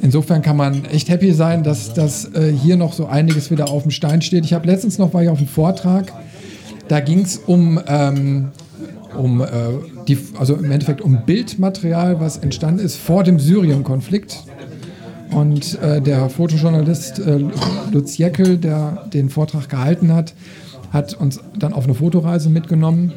[0.00, 3.82] Insofern kann man echt happy sein, dass, dass äh, hier noch so einiges wieder auf
[3.82, 4.44] dem Stein steht.
[4.44, 6.12] Ich habe letztens noch war ich auf einem Vortrag,
[6.88, 8.48] da ging es um, ähm,
[9.16, 9.46] um äh,
[10.06, 14.44] die, also im Endeffekt um Bildmaterial, was entstanden ist vor dem Syrien-Konflikt.
[15.30, 17.44] Und äh, der Fotojournalist äh,
[17.92, 20.32] Lutz Jeckel, der den Vortrag gehalten hat,
[20.90, 23.12] hat uns dann auf eine Fotoreise mitgenommen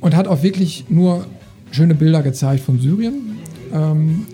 [0.00, 1.26] und hat auch wirklich nur
[1.70, 3.38] schöne Bilder gezeigt von Syrien.
[3.72, 4.26] Ähm,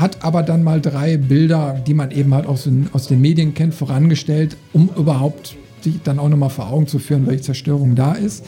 [0.00, 3.54] hat aber dann mal drei Bilder, die man eben halt aus den, aus den Medien
[3.54, 8.12] kennt, vorangestellt, um überhaupt sich dann auch nochmal vor Augen zu führen, welche Zerstörung da
[8.12, 8.44] ist.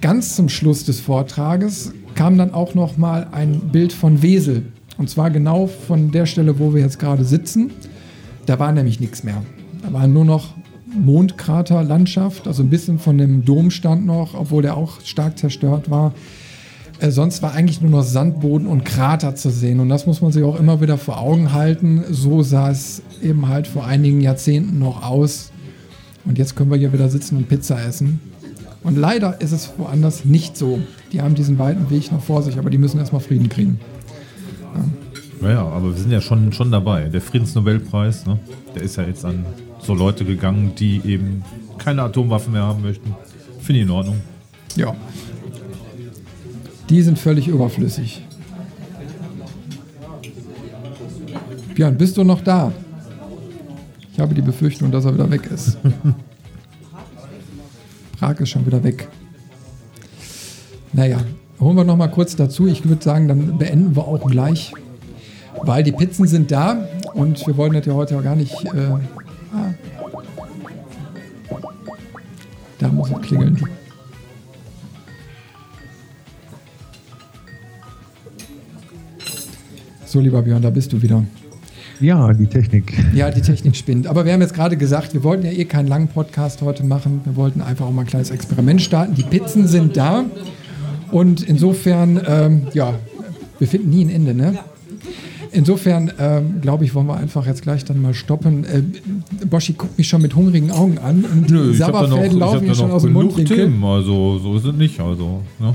[0.00, 4.64] Ganz zum Schluss des Vortrages kam dann auch noch mal ein Bild von Wesel.
[4.98, 7.70] Und zwar genau von der Stelle, wo wir jetzt gerade sitzen.
[8.46, 9.42] Da war nämlich nichts mehr.
[9.82, 10.54] Da war nur noch
[10.92, 16.12] Mondkraterlandschaft, also ein bisschen von dem Domstand noch, obwohl der auch stark zerstört war.
[17.00, 19.80] Äh, sonst war eigentlich nur noch Sandboden und Krater zu sehen.
[19.80, 22.04] Und das muss man sich auch immer wieder vor Augen halten.
[22.10, 25.50] So sah es eben halt vor einigen Jahrzehnten noch aus.
[26.24, 28.20] Und jetzt können wir hier wieder sitzen und Pizza essen.
[28.82, 30.78] Und leider ist es woanders nicht so.
[31.12, 33.80] Die haben diesen weiten Weg noch vor sich, aber die müssen erstmal Frieden kriegen.
[35.40, 37.04] Naja, aber wir sind ja schon, schon dabei.
[37.04, 38.38] Der Friedensnobelpreis, ne,
[38.74, 39.46] der ist ja jetzt an
[39.80, 41.42] so Leute gegangen, die eben
[41.78, 43.14] keine Atomwaffen mehr haben möchten.
[43.60, 44.16] Finde ich in Ordnung.
[44.76, 44.94] Ja.
[46.90, 48.26] Die sind völlig überflüssig.
[51.74, 52.72] Björn, bist du noch da?
[54.12, 55.78] Ich habe die Befürchtung, dass er wieder weg ist.
[58.18, 59.06] Prag ist schon wieder weg.
[60.92, 61.18] Naja,
[61.60, 62.66] holen wir noch mal kurz dazu.
[62.66, 64.72] Ich würde sagen, dann beenden wir auch gleich,
[65.62, 68.64] weil die Pizzen sind da und wir wollen das ja heute auch gar nicht.
[68.64, 68.98] Äh,
[69.54, 69.74] ah.
[72.80, 73.62] Da muss es klingeln.
[80.10, 81.24] So, lieber Björn, da bist du wieder.
[82.00, 82.92] Ja, die Technik.
[83.14, 84.08] Ja, die Technik spinnt.
[84.08, 87.20] Aber wir haben jetzt gerade gesagt, wir wollten ja eh keinen langen Podcast heute machen.
[87.22, 89.14] Wir wollten einfach auch mal ein kleines Experiment starten.
[89.14, 90.24] Die Pizzen sind da.
[91.12, 92.94] Und insofern, ähm, ja,
[93.60, 94.58] wir finden nie ein Ende, ne?
[95.52, 98.64] insofern ähm, glaube ich, wollen wir einfach jetzt gleich dann mal stoppen.
[98.64, 98.82] Äh,
[99.46, 102.08] Boschi guckt mich schon mit hungrigen Augen an und Nö, die ich habe da noch,
[102.08, 103.56] Sabberfäden ich hab laufen da mir schon noch aus dem genug Mundwinkel.
[103.56, 104.98] Themen, also so ist es nicht.
[104.98, 105.74] Also, ne?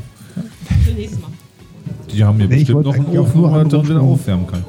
[0.83, 1.29] Für nächstes Mal.
[2.11, 4.63] Die haben hier Nee, bestimmt noch einen Ofen, wo man drin aufwärmen kann.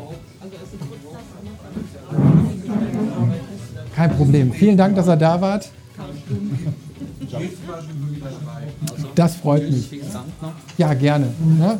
[3.94, 4.52] Kein Problem.
[4.52, 5.70] Vielen Dank, dass ihr da wart.
[9.14, 9.90] Das freut mich.
[10.76, 11.28] Ja, gerne.
[11.58, 11.78] Ne?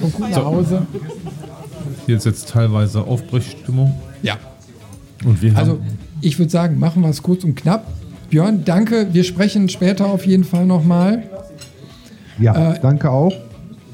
[0.00, 0.86] Und gut nach Hause.
[2.06, 3.94] Hier ist jetzt teilweise Aufbrechstimmung.
[4.22, 4.38] Ja.
[5.24, 5.78] Und wir haben Also,
[6.20, 7.86] ich würde sagen, machen wir es kurz und knapp.
[8.30, 9.08] Björn, danke.
[9.12, 11.24] Wir sprechen später auf jeden Fall nochmal.
[12.38, 13.32] Ja, Äh, danke auch.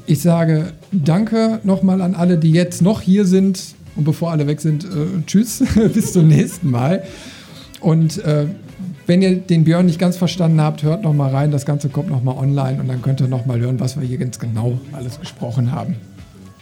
[0.05, 3.75] Ich sage danke nochmal an alle, die jetzt noch hier sind.
[3.95, 4.87] Und bevor alle weg sind, äh,
[5.27, 5.63] tschüss,
[5.93, 7.03] bis zum nächsten Mal.
[7.79, 8.47] Und äh,
[9.05, 11.51] wenn ihr den Björn nicht ganz verstanden habt, hört nochmal rein.
[11.51, 14.39] Das Ganze kommt nochmal online und dann könnt ihr nochmal hören, was wir hier ganz
[14.39, 15.95] genau alles gesprochen haben.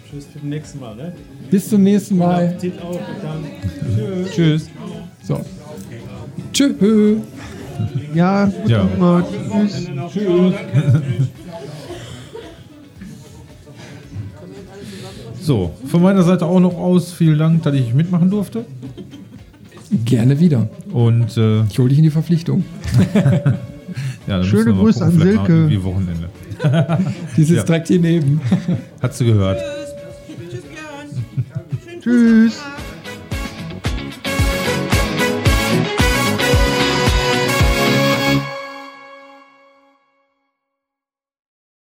[0.10, 0.96] Tschüss, bis zum nächsten Mal.
[0.96, 1.14] Ne?
[1.50, 2.58] Bis zum nächsten Mal.
[2.84, 4.70] Auch und dann Tschüss.
[5.24, 5.40] So.
[6.52, 6.76] Tschüss.
[8.14, 8.90] Ja, guten Ja.
[8.98, 9.26] Hunger.
[10.12, 10.54] Tschüss.
[15.52, 17.12] So, von meiner Seite auch noch aus.
[17.12, 18.64] Vielen Dank, dass ich mitmachen durfte.
[20.06, 20.70] Gerne wieder.
[20.94, 22.64] Und äh, Ich hole dich in die Verpflichtung.
[23.14, 23.42] ja,
[24.28, 25.52] dann Schöne Grüße an Silke.
[25.52, 26.30] irgendwie Wochenende.
[27.36, 27.64] Dieses Ja.
[27.64, 28.40] direkt hier neben.
[29.02, 29.60] Hat sie gehört.
[32.02, 32.54] Tschüss.